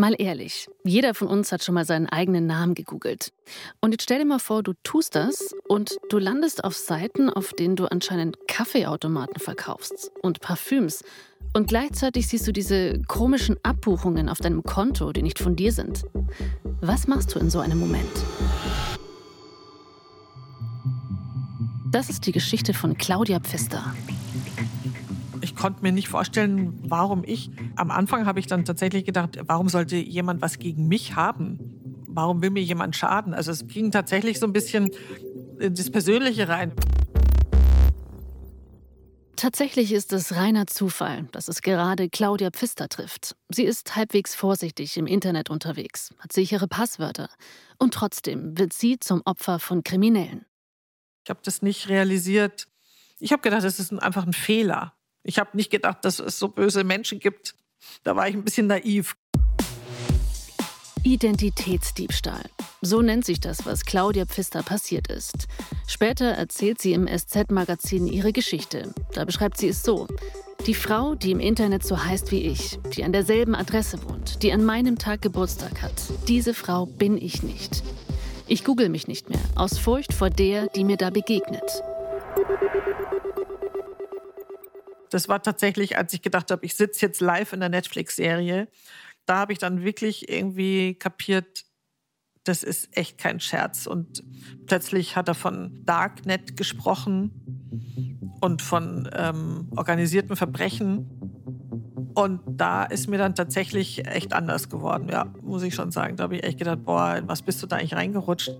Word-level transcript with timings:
Mal 0.00 0.14
ehrlich, 0.18 0.66
jeder 0.82 1.12
von 1.12 1.28
uns 1.28 1.52
hat 1.52 1.62
schon 1.62 1.74
mal 1.74 1.84
seinen 1.84 2.08
eigenen 2.08 2.46
Namen 2.46 2.74
gegoogelt. 2.74 3.34
Und 3.82 3.92
jetzt 3.92 4.04
stell 4.04 4.20
dir 4.20 4.24
mal 4.24 4.38
vor, 4.38 4.62
du 4.62 4.72
tust 4.82 5.14
das 5.14 5.54
und 5.68 5.98
du 6.08 6.18
landest 6.18 6.64
auf 6.64 6.74
Seiten, 6.74 7.28
auf 7.28 7.52
denen 7.52 7.76
du 7.76 7.84
anscheinend 7.84 8.38
Kaffeeautomaten 8.48 9.38
verkaufst 9.40 10.10
und 10.22 10.40
Parfüms. 10.40 11.04
Und 11.52 11.68
gleichzeitig 11.68 12.28
siehst 12.28 12.46
du 12.48 12.52
diese 12.52 13.02
komischen 13.08 13.56
Abbuchungen 13.62 14.30
auf 14.30 14.38
deinem 14.38 14.62
Konto, 14.62 15.12
die 15.12 15.22
nicht 15.22 15.38
von 15.38 15.54
dir 15.54 15.72
sind. 15.72 16.04
Was 16.80 17.06
machst 17.06 17.34
du 17.34 17.38
in 17.38 17.50
so 17.50 17.58
einem 17.58 17.78
Moment? 17.78 18.08
Das 21.90 22.08
ist 22.08 22.24
die 22.24 22.32
Geschichte 22.32 22.72
von 22.72 22.96
Claudia 22.96 23.40
Pfister. 23.40 23.92
Ich 25.60 25.62
konnte 25.62 25.82
mir 25.82 25.92
nicht 25.92 26.08
vorstellen, 26.08 26.72
warum 26.88 27.22
ich. 27.22 27.50
Am 27.76 27.90
Anfang 27.90 28.24
habe 28.24 28.40
ich 28.40 28.46
dann 28.46 28.64
tatsächlich 28.64 29.04
gedacht, 29.04 29.38
warum 29.42 29.68
sollte 29.68 29.96
jemand 29.96 30.40
was 30.40 30.58
gegen 30.58 30.88
mich 30.88 31.16
haben? 31.16 32.02
Warum 32.08 32.40
will 32.40 32.48
mir 32.48 32.62
jemand 32.62 32.96
schaden? 32.96 33.34
Also 33.34 33.52
es 33.52 33.66
ging 33.66 33.90
tatsächlich 33.90 34.38
so 34.38 34.46
ein 34.46 34.54
bisschen 34.54 34.90
in 35.58 35.74
das 35.74 35.90
Persönliche 35.90 36.48
rein. 36.48 36.72
Tatsächlich 39.36 39.92
ist 39.92 40.14
es 40.14 40.34
reiner 40.34 40.66
Zufall, 40.66 41.28
dass 41.32 41.46
es 41.46 41.60
gerade 41.60 42.08
Claudia 42.08 42.50
Pfister 42.50 42.88
trifft. 42.88 43.36
Sie 43.50 43.64
ist 43.64 43.94
halbwegs 43.96 44.34
vorsichtig 44.34 44.96
im 44.96 45.06
Internet 45.06 45.50
unterwegs, 45.50 46.14
hat 46.20 46.32
sichere 46.32 46.68
Passwörter. 46.68 47.28
Und 47.76 47.92
trotzdem 47.92 48.56
wird 48.56 48.72
sie 48.72 48.98
zum 48.98 49.20
Opfer 49.26 49.58
von 49.58 49.84
Kriminellen. 49.84 50.46
Ich 51.22 51.28
habe 51.28 51.40
das 51.44 51.60
nicht 51.60 51.90
realisiert. 51.90 52.66
Ich 53.18 53.32
habe 53.32 53.42
gedacht, 53.42 53.64
es 53.64 53.78
ist 53.78 53.92
einfach 53.92 54.26
ein 54.26 54.32
Fehler. 54.32 54.94
Ich 55.22 55.38
habe 55.38 55.56
nicht 55.56 55.70
gedacht, 55.70 56.04
dass 56.04 56.18
es 56.18 56.38
so 56.38 56.48
böse 56.48 56.84
Menschen 56.84 57.18
gibt. 57.18 57.54
Da 58.04 58.16
war 58.16 58.28
ich 58.28 58.34
ein 58.34 58.44
bisschen 58.44 58.66
naiv. 58.66 59.16
Identitätsdiebstahl. 61.02 62.44
So 62.82 63.00
nennt 63.02 63.24
sich 63.24 63.40
das, 63.40 63.64
was 63.64 63.84
Claudia 63.84 64.26
Pfister 64.26 64.62
passiert 64.62 65.08
ist. 65.08 65.48
Später 65.86 66.26
erzählt 66.26 66.80
sie 66.80 66.92
im 66.92 67.06
SZ-Magazin 67.06 68.06
ihre 68.06 68.32
Geschichte. 68.32 68.94
Da 69.14 69.24
beschreibt 69.24 69.56
sie 69.56 69.68
es 69.68 69.82
so. 69.82 70.06
Die 70.66 70.74
Frau, 70.74 71.14
die 71.14 71.30
im 71.30 71.40
Internet 71.40 71.84
so 71.84 72.04
heißt 72.04 72.30
wie 72.32 72.42
ich, 72.42 72.78
die 72.94 73.02
an 73.04 73.12
derselben 73.12 73.54
Adresse 73.54 74.02
wohnt, 74.04 74.42
die 74.42 74.52
an 74.52 74.62
meinem 74.62 74.98
Tag 74.98 75.22
Geburtstag 75.22 75.80
hat, 75.80 75.94
diese 76.28 76.52
Frau 76.52 76.84
bin 76.84 77.16
ich 77.16 77.42
nicht. 77.42 77.82
Ich 78.46 78.64
google 78.64 78.90
mich 78.90 79.08
nicht 79.08 79.30
mehr, 79.30 79.40
aus 79.54 79.78
Furcht 79.78 80.12
vor 80.12 80.28
der, 80.28 80.66
die 80.68 80.84
mir 80.84 80.98
da 80.98 81.08
begegnet. 81.08 81.82
Das 85.10 85.28
war 85.28 85.42
tatsächlich, 85.42 85.98
als 85.98 86.12
ich 86.14 86.22
gedacht 86.22 86.50
habe, 86.50 86.64
ich 86.64 86.74
sitze 86.74 87.04
jetzt 87.06 87.20
live 87.20 87.52
in 87.52 87.60
der 87.60 87.68
Netflix-Serie. 87.68 88.68
Da 89.26 89.36
habe 89.36 89.52
ich 89.52 89.58
dann 89.58 89.84
wirklich 89.84 90.30
irgendwie 90.30 90.94
kapiert, 90.94 91.64
das 92.44 92.62
ist 92.62 92.96
echt 92.96 93.18
kein 93.18 93.40
Scherz. 93.40 93.86
Und 93.86 94.22
plötzlich 94.66 95.16
hat 95.16 95.28
er 95.28 95.34
von 95.34 95.84
Darknet 95.84 96.56
gesprochen 96.56 97.30
und 98.40 98.62
von 98.62 99.10
ähm, 99.12 99.68
organisierten 99.76 100.36
Verbrechen. 100.36 101.10
Und 102.14 102.40
da 102.46 102.84
ist 102.84 103.08
mir 103.08 103.18
dann 103.18 103.34
tatsächlich 103.34 104.06
echt 104.06 104.32
anders 104.32 104.68
geworden, 104.68 105.08
ja, 105.10 105.32
muss 105.42 105.62
ich 105.62 105.74
schon 105.74 105.90
sagen. 105.90 106.16
Da 106.16 106.24
habe 106.24 106.36
ich 106.36 106.44
echt 106.44 106.58
gedacht, 106.58 106.84
boah, 106.84 107.20
was 107.26 107.42
bist 107.42 107.62
du 107.62 107.66
da 107.66 107.76
eigentlich 107.76 107.94
reingerutscht? 107.94 108.50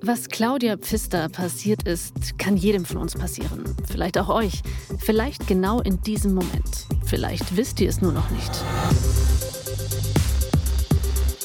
Was 0.00 0.28
Claudia 0.28 0.76
Pfister 0.76 1.28
passiert 1.28 1.82
ist, 1.82 2.38
kann 2.38 2.56
jedem 2.56 2.84
von 2.84 2.98
uns 2.98 3.14
passieren. 3.14 3.64
Vielleicht 3.90 4.16
auch 4.16 4.28
euch. 4.28 4.62
Vielleicht 4.98 5.46
genau 5.48 5.80
in 5.80 6.00
diesem 6.02 6.34
Moment. 6.34 6.86
Vielleicht 7.04 7.56
wisst 7.56 7.80
ihr 7.80 7.88
es 7.88 8.00
nur 8.00 8.12
noch 8.12 8.30
nicht. 8.30 8.50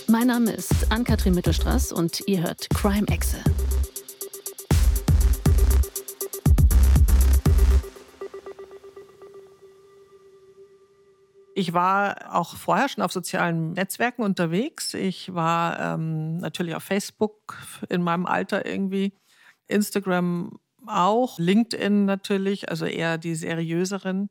Mein 0.07 0.27
Name 0.27 0.51
ist 0.51 0.91
Ann-Kathrin 0.91 1.33
Mittelstraß 1.33 1.93
und 1.93 2.21
ihr 2.27 2.43
hört 2.43 2.69
Crime 2.69 3.07
Exe. 3.07 3.37
Ich 11.63 11.71
war 11.71 12.35
auch 12.35 12.57
vorher 12.57 12.89
schon 12.89 13.05
auf 13.05 13.13
sozialen 13.13 13.71
Netzwerken 13.71 14.21
unterwegs. 14.21 14.93
Ich 14.93 15.33
war 15.33 15.79
ähm, 15.79 16.39
natürlich 16.39 16.75
auf 16.75 16.83
Facebook 16.83 17.57
in 17.87 18.03
meinem 18.03 18.25
Alter 18.25 18.65
irgendwie, 18.65 19.13
Instagram 19.67 20.59
auch, 20.85 21.39
LinkedIn 21.39 22.03
natürlich, 22.03 22.67
also 22.67 22.85
eher 22.85 23.17
die 23.17 23.35
seriöseren 23.35 24.29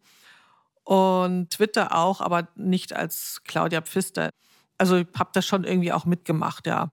und 0.85 1.49
Twitter 1.49 1.97
auch, 1.97 2.21
aber 2.21 2.49
nicht 2.55 2.93
als 2.93 3.41
Claudia 3.45 3.81
Pfister. 3.81 4.29
Also 4.77 4.97
ich 4.97 5.07
habe 5.19 5.31
das 5.33 5.47
schon 5.47 5.65
irgendwie 5.65 5.95
auch 5.95 6.05
mitgemacht, 6.05 6.67
ja. 6.67 6.91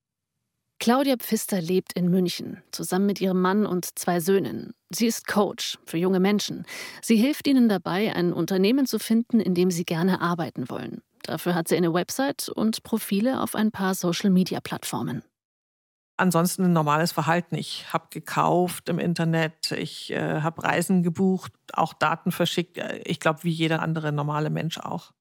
Claudia 0.80 1.18
Pfister 1.18 1.62
lebt 1.62 1.92
in 1.94 2.10
München, 2.10 2.64
zusammen 2.72 3.06
mit 3.06 3.20
ihrem 3.20 3.42
Mann 3.42 3.66
und 3.66 4.00
zwei 4.00 4.22
Söhnen. 4.22 4.74
Sie 4.90 5.08
ist 5.08 5.28
Coach 5.28 5.78
für 5.86 5.98
junge 5.98 6.22
Menschen. 6.22 6.66
Sie 7.02 7.18
hilft 7.18 7.48
ihnen 7.48 7.68
dabei, 7.68 8.16
ein 8.16 8.32
Unternehmen 8.32 8.86
zu 8.86 8.98
finden, 8.98 9.42
in 9.42 9.54
dem 9.54 9.72
sie 9.72 9.84
gerne 9.84 10.22
arbeiten 10.22 10.70
wollen. 10.70 11.02
Dafür 11.24 11.54
hat 11.54 11.68
sie 11.68 11.76
eine 11.76 11.94
Website 11.94 12.48
und 12.48 12.84
Profile 12.84 13.42
auf 13.42 13.56
ein 13.56 13.72
paar 13.72 13.94
Social-Media-Plattformen. 13.94 15.24
Ansonsten 16.16 16.64
ein 16.64 16.74
normales 16.74 17.12
Verhalten. 17.12 17.56
Ich 17.56 17.92
habe 17.92 18.08
gekauft 18.10 18.88
im 18.88 19.00
Internet, 19.00 19.72
ich 19.72 20.12
äh, 20.12 20.42
habe 20.42 20.64
Reisen 20.64 21.04
gebucht, 21.04 21.52
auch 21.74 21.94
Daten 21.94 22.32
verschickt. 22.32 22.78
Äh, 22.78 23.02
ich 23.06 23.20
glaube, 23.20 23.44
wie 23.44 23.52
jeder 23.52 23.82
andere 23.82 24.14
normale 24.14 24.50
Mensch 24.50 24.78
auch. 24.78 25.12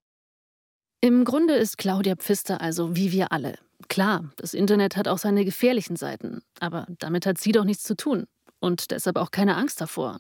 Im 1.01 1.25
Grunde 1.25 1.55
ist 1.55 1.79
Claudia 1.79 2.17
Pfister 2.17 2.61
also 2.61 2.97
wie 2.97 3.13
wir 3.13 3.31
alle. 3.31 3.57
Klar, 3.89 4.25
das 4.37 4.53
Internet 4.53 4.97
hat 4.97 5.07
auch 5.07 5.19
seine 5.19 5.45
gefährlichen 5.45 5.95
Seiten, 5.95 6.43
aber 6.59 6.89
damit 6.99 7.25
hat 7.25 7.39
sie 7.39 7.53
doch 7.53 7.63
nichts 7.63 7.85
zu 7.85 7.95
tun 7.95 8.27
und 8.59 8.91
deshalb 8.91 9.17
auch 9.17 9.31
keine 9.31 9.57
Angst 9.57 9.81
davor. 9.81 10.19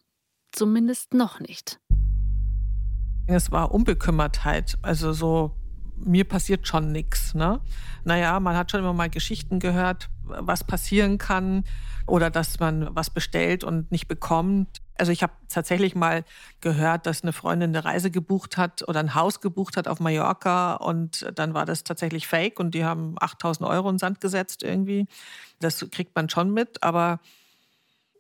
Zumindest 0.52 1.14
noch 1.14 1.40
nicht. 1.40 1.80
Es 3.26 3.50
war 3.50 3.72
Unbekümmertheit, 3.72 4.78
also 4.80 5.12
so, 5.12 5.50
mir 6.04 6.24
passiert 6.24 6.66
schon 6.66 6.92
nichts. 6.92 7.34
Ne? 7.34 7.60
Naja, 8.04 8.40
man 8.40 8.56
hat 8.56 8.70
schon 8.70 8.80
immer 8.80 8.92
mal 8.92 9.10
Geschichten 9.10 9.58
gehört, 9.58 10.08
was 10.24 10.64
passieren 10.64 11.18
kann 11.18 11.64
oder 12.06 12.30
dass 12.30 12.58
man 12.58 12.94
was 12.94 13.10
bestellt 13.10 13.64
und 13.64 13.90
nicht 13.92 14.08
bekommt. 14.08 14.80
Also 14.96 15.12
ich 15.12 15.22
habe 15.22 15.32
tatsächlich 15.48 15.94
mal 15.94 16.24
gehört, 16.60 17.06
dass 17.06 17.22
eine 17.22 17.32
Freundin 17.32 17.70
eine 17.70 17.84
Reise 17.84 18.10
gebucht 18.10 18.56
hat 18.56 18.86
oder 18.88 19.00
ein 19.00 19.14
Haus 19.14 19.40
gebucht 19.40 19.76
hat 19.76 19.86
auf 19.86 20.00
Mallorca 20.00 20.74
und 20.74 21.30
dann 21.34 21.54
war 21.54 21.66
das 21.66 21.84
tatsächlich 21.84 22.26
fake 22.26 22.58
und 22.58 22.72
die 22.74 22.84
haben 22.84 23.14
8000 23.20 23.68
Euro 23.68 23.88
in 23.88 23.94
den 23.94 23.98
Sand 23.98 24.20
gesetzt 24.20 24.62
irgendwie. 24.62 25.06
Das 25.60 25.86
kriegt 25.90 26.16
man 26.16 26.28
schon 26.28 26.52
mit, 26.52 26.82
aber 26.82 27.20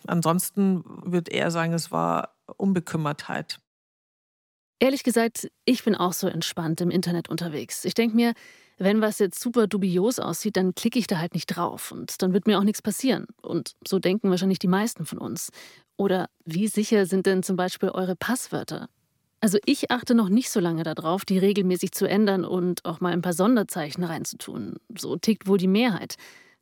ansonsten 0.06 0.84
würde 1.04 1.32
er 1.32 1.50
sagen, 1.50 1.72
es 1.72 1.90
war 1.90 2.34
Unbekümmertheit. 2.56 3.60
Ehrlich 4.80 5.02
gesagt, 5.02 5.48
ich 5.64 5.84
bin 5.84 5.94
auch 5.96 6.12
so 6.12 6.28
entspannt 6.28 6.80
im 6.80 6.90
Internet 6.90 7.28
unterwegs. 7.28 7.84
Ich 7.84 7.94
denke 7.94 8.14
mir, 8.14 8.32
wenn 8.78 9.00
was 9.00 9.18
jetzt 9.18 9.40
super 9.40 9.66
dubios 9.66 10.20
aussieht, 10.20 10.56
dann 10.56 10.74
klicke 10.74 11.00
ich 11.00 11.08
da 11.08 11.18
halt 11.18 11.34
nicht 11.34 11.46
drauf 11.46 11.90
und 11.90 12.22
dann 12.22 12.32
wird 12.32 12.46
mir 12.46 12.58
auch 12.58 12.64
nichts 12.64 12.80
passieren. 12.80 13.26
Und 13.42 13.72
so 13.86 13.98
denken 13.98 14.30
wahrscheinlich 14.30 14.60
die 14.60 14.68
meisten 14.68 15.04
von 15.04 15.18
uns. 15.18 15.50
Oder 15.96 16.28
wie 16.44 16.68
sicher 16.68 17.06
sind 17.06 17.26
denn 17.26 17.42
zum 17.42 17.56
Beispiel 17.56 17.88
eure 17.88 18.14
Passwörter? 18.14 18.88
Also 19.40 19.58
ich 19.64 19.90
achte 19.90 20.14
noch 20.14 20.28
nicht 20.28 20.50
so 20.50 20.60
lange 20.60 20.84
darauf, 20.84 21.24
die 21.24 21.38
regelmäßig 21.38 21.92
zu 21.92 22.08
ändern 22.08 22.44
und 22.44 22.84
auch 22.84 23.00
mal 23.00 23.12
ein 23.12 23.22
paar 23.22 23.32
Sonderzeichen 23.32 24.04
reinzutun. 24.04 24.76
So 24.96 25.16
tickt 25.16 25.48
wohl 25.48 25.58
die 25.58 25.68
Mehrheit. 25.68 26.14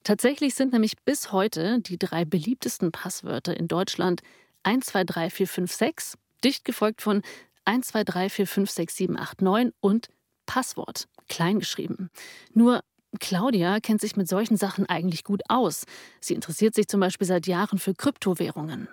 Tatsächlich 0.04 0.54
sind 0.54 0.72
nämlich 0.72 0.94
bis 1.04 1.32
heute 1.32 1.80
die 1.80 1.98
drei 1.98 2.24
beliebtesten 2.24 2.92
Passwörter 2.92 3.56
in 3.56 3.68
Deutschland 3.68 4.22
123456, 4.62 6.18
dicht 6.44 6.64
gefolgt 6.64 7.02
von 7.02 7.22
1234567889 7.66 9.72
und 9.80 10.08
Passwort, 10.46 11.08
kleingeschrieben. 11.28 12.10
Nur 12.54 12.82
Claudia 13.20 13.80
kennt 13.80 14.00
sich 14.00 14.16
mit 14.16 14.28
solchen 14.28 14.56
Sachen 14.56 14.86
eigentlich 14.86 15.24
gut 15.24 15.42
aus. 15.48 15.84
Sie 16.20 16.34
interessiert 16.34 16.74
sich 16.74 16.88
zum 16.88 17.00
Beispiel 17.00 17.26
seit 17.26 17.46
Jahren 17.46 17.78
für 17.78 17.94
Kryptowährungen. 17.94 18.88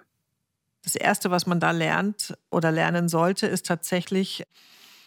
Das 0.84 0.96
Erste, 0.96 1.32
was 1.32 1.46
man 1.46 1.60
da 1.60 1.72
lernt 1.72 2.38
oder 2.50 2.72
lernen 2.72 3.08
sollte, 3.08 3.48
ist 3.48 3.66
tatsächlich, 3.66 4.46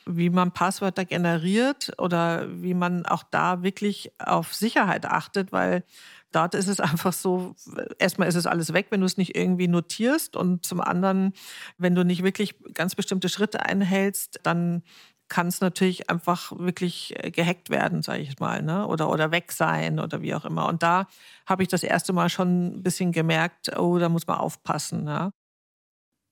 wie 0.06 0.30
man 0.30 0.52
Passwörter 0.52 1.04
generiert 1.04 1.92
oder 1.98 2.46
wie 2.62 2.74
man 2.74 3.04
auch 3.04 3.24
da 3.24 3.62
wirklich 3.62 4.12
auf 4.18 4.54
Sicherheit 4.54 5.04
achtet, 5.04 5.52
weil 5.52 5.84
dort 6.32 6.54
ist 6.54 6.68
es 6.68 6.80
einfach 6.80 7.12
so, 7.12 7.54
erstmal 7.98 8.28
ist 8.28 8.34
es 8.34 8.46
alles 8.46 8.72
weg, 8.72 8.86
wenn 8.90 9.00
du 9.00 9.06
es 9.06 9.16
nicht 9.16 9.36
irgendwie 9.36 9.68
notierst 9.68 10.36
und 10.36 10.64
zum 10.64 10.80
anderen, 10.80 11.32
wenn 11.78 11.94
du 11.94 12.04
nicht 12.04 12.22
wirklich 12.22 12.54
ganz 12.74 12.94
bestimmte 12.94 13.28
Schritte 13.28 13.64
einhältst, 13.64 14.40
dann 14.42 14.82
kann 15.28 15.48
es 15.48 15.60
natürlich 15.60 16.08
einfach 16.08 16.52
wirklich 16.56 17.14
äh, 17.16 17.30
gehackt 17.30 17.70
werden, 17.70 18.02
sage 18.02 18.22
ich 18.22 18.38
mal, 18.38 18.62
ne? 18.62 18.86
oder, 18.86 19.10
oder 19.10 19.30
weg 19.30 19.52
sein 19.52 19.98
oder 19.98 20.22
wie 20.22 20.34
auch 20.34 20.44
immer. 20.44 20.68
Und 20.68 20.82
da 20.82 21.08
habe 21.46 21.62
ich 21.62 21.68
das 21.68 21.82
erste 21.82 22.12
Mal 22.12 22.28
schon 22.28 22.66
ein 22.66 22.82
bisschen 22.82 23.12
gemerkt, 23.12 23.76
oh, 23.76 23.98
da 23.98 24.08
muss 24.08 24.26
man 24.26 24.38
aufpassen. 24.38 25.06
Ja? 25.06 25.32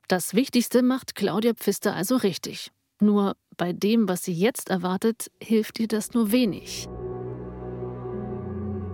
Das 0.08 0.35
Wichtigste 0.35 0.82
macht 0.82 1.14
Claudia 1.14 1.55
Pfister 1.55 1.94
also 1.94 2.17
richtig. 2.17 2.70
Nur 3.00 3.37
bei 3.56 3.73
dem, 3.73 4.08
was 4.08 4.23
sie 4.25 4.35
jetzt 4.35 4.70
erwartet, 4.70 5.31
hilft 5.43 5.81
ihr 5.81 5.88
das 5.88 6.12
nur 6.12 6.31
wenig. 6.31 6.88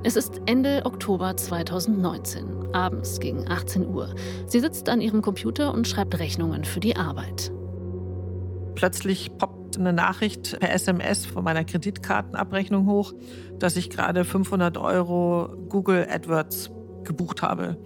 Es 0.02 0.16
ist 0.16 0.40
Ende 0.46 0.86
Oktober 0.86 1.36
2019, 1.36 2.74
abends 2.74 3.20
gegen 3.20 3.46
18 3.46 3.86
Uhr. 3.86 4.14
Sie 4.46 4.58
sitzt 4.58 4.88
an 4.88 5.02
ihrem 5.02 5.20
Computer 5.20 5.74
und 5.74 5.86
schreibt 5.86 6.18
Rechnungen 6.18 6.64
für 6.64 6.80
die 6.80 6.96
Arbeit. 6.96 7.52
Plötzlich 8.76 9.36
poppt 9.36 9.76
eine 9.76 9.92
Nachricht 9.92 10.58
per 10.58 10.72
SMS 10.72 11.26
von 11.26 11.44
meiner 11.44 11.64
Kreditkartenabrechnung 11.64 12.86
hoch, 12.86 13.12
dass 13.58 13.76
ich 13.76 13.90
gerade 13.90 14.24
500 14.24 14.78
Euro 14.78 15.54
Google 15.68 16.08
AdWords 16.10 16.70
gebucht 17.04 17.42
habe. 17.42 17.76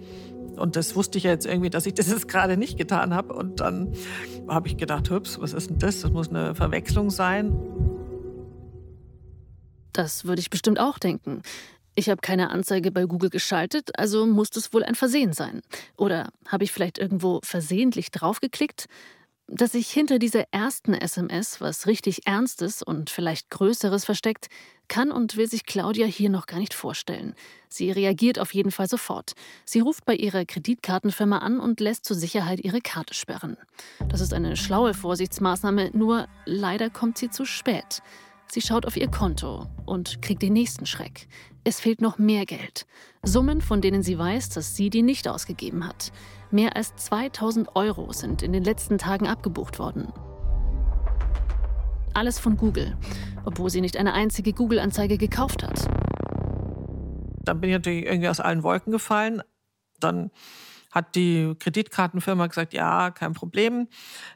Und 0.55 0.77
das 0.77 0.95
wusste 0.95 1.17
ich 1.17 1.25
ja 1.25 1.31
jetzt 1.31 1.45
irgendwie, 1.45 1.69
dass 1.69 1.85
ich 1.85 1.95
das 1.95 2.07
jetzt 2.07 2.29
gerade 2.29 2.55
nicht 2.55 2.77
getan 2.77 3.13
habe. 3.13 3.33
Und 3.33 3.59
dann 3.59 3.91
habe 4.47 4.69
ich 4.69 4.77
gedacht, 4.77 5.11
hups, 5.11 5.41
was 5.41 5.51
ist 5.51 5.69
denn 5.69 5.79
das? 5.79 5.99
Das 5.99 6.11
muss 6.11 6.29
eine 6.29 6.55
Verwechslung 6.55 7.09
sein. 7.09 7.53
Das 9.91 10.25
würde 10.25 10.41
ich 10.41 10.49
bestimmt 10.49 10.79
auch 10.79 10.97
denken. 10.97 11.41
Ich 11.95 12.09
habe 12.09 12.19
keine 12.21 12.49
Anzeige 12.49 12.91
bei 12.91 13.05
Google 13.05 13.29
geschaltet, 13.29 13.97
also 13.97 14.25
muss 14.25 14.49
das 14.49 14.73
wohl 14.73 14.83
ein 14.83 14.95
Versehen 14.95 15.31
sein. 15.31 15.61
Oder 15.95 16.29
habe 16.47 16.65
ich 16.65 16.71
vielleicht 16.73 16.97
irgendwo 16.97 17.39
versehentlich 17.41 18.11
draufgeklickt? 18.11 18.87
Dass 19.47 19.73
sich 19.73 19.89
hinter 19.91 20.19
dieser 20.19 20.45
ersten 20.51 20.93
SMS 20.93 21.61
was 21.61 21.87
richtig 21.87 22.27
Ernstes 22.27 22.81
und 22.81 23.09
vielleicht 23.09 23.49
Größeres 23.49 24.03
versteckt, 24.03 24.47
kann 24.87 25.11
und 25.11 25.37
will 25.37 25.47
sich 25.47 25.65
Claudia 25.65 26.05
hier 26.05 26.29
noch 26.29 26.47
gar 26.47 26.59
nicht 26.59 26.73
vorstellen. 26.73 27.33
Sie 27.69 27.91
reagiert 27.91 28.39
auf 28.39 28.53
jeden 28.53 28.71
Fall 28.71 28.87
sofort. 28.87 29.33
Sie 29.63 29.79
ruft 29.79 30.05
bei 30.05 30.15
ihrer 30.15 30.45
Kreditkartenfirma 30.45 31.37
an 31.37 31.59
und 31.59 31.79
lässt 31.79 32.05
zur 32.05 32.15
Sicherheit 32.17 32.59
ihre 32.59 32.81
Karte 32.81 33.13
sperren. 33.13 33.57
Das 34.09 34.19
ist 34.19 34.33
eine 34.33 34.57
schlaue 34.57 34.93
Vorsichtsmaßnahme, 34.93 35.91
nur 35.93 36.27
leider 36.45 36.89
kommt 36.89 37.17
sie 37.17 37.29
zu 37.29 37.45
spät. 37.45 38.01
Sie 38.47 38.61
schaut 38.61 38.85
auf 38.85 38.95
ihr 38.95 39.09
Konto 39.09 39.67
und 39.85 40.21
kriegt 40.21 40.41
den 40.41 40.53
nächsten 40.53 40.85
Schreck. 40.85 41.27
Es 41.63 41.79
fehlt 41.79 41.99
noch 41.99 42.17
mehr 42.17 42.45
Geld. 42.45 42.85
Summen, 43.23 43.59
von 43.59 43.81
denen 43.81 44.03
sie 44.03 44.17
weiß, 44.17 44.49
dass 44.49 44.75
sie 44.75 44.89
die 44.89 45.01
nicht 45.01 45.27
ausgegeben 45.27 45.87
hat. 45.87 46.11
Mehr 46.51 46.75
als 46.75 46.95
2000 46.95 47.75
Euro 47.75 48.13
sind 48.13 48.43
in 48.43 48.53
den 48.53 48.63
letzten 48.63 48.97
Tagen 48.97 49.27
abgebucht 49.27 49.79
worden. 49.79 50.13
Alles 52.13 52.39
von 52.39 52.55
Google, 52.55 52.95
obwohl 53.45 53.69
sie 53.69 53.81
nicht 53.81 53.97
eine 53.97 54.13
einzige 54.13 54.53
Google-Anzeige 54.53 55.17
gekauft 55.17 55.63
hat. 55.63 55.87
Dann 57.43 57.59
bin 57.59 57.71
ich 57.71 57.75
natürlich 57.75 58.05
irgendwie 58.05 58.29
aus 58.29 58.39
allen 58.39 58.63
Wolken 58.63 58.91
gefallen. 58.91 59.41
Dann 59.99 60.31
hat 60.95 61.13
die 61.15 61.53
Kreditkartenfirma 61.59 62.47
gesagt, 62.47 62.73
ja, 62.73 63.11
kein 63.11 63.33
Problem. 63.33 63.89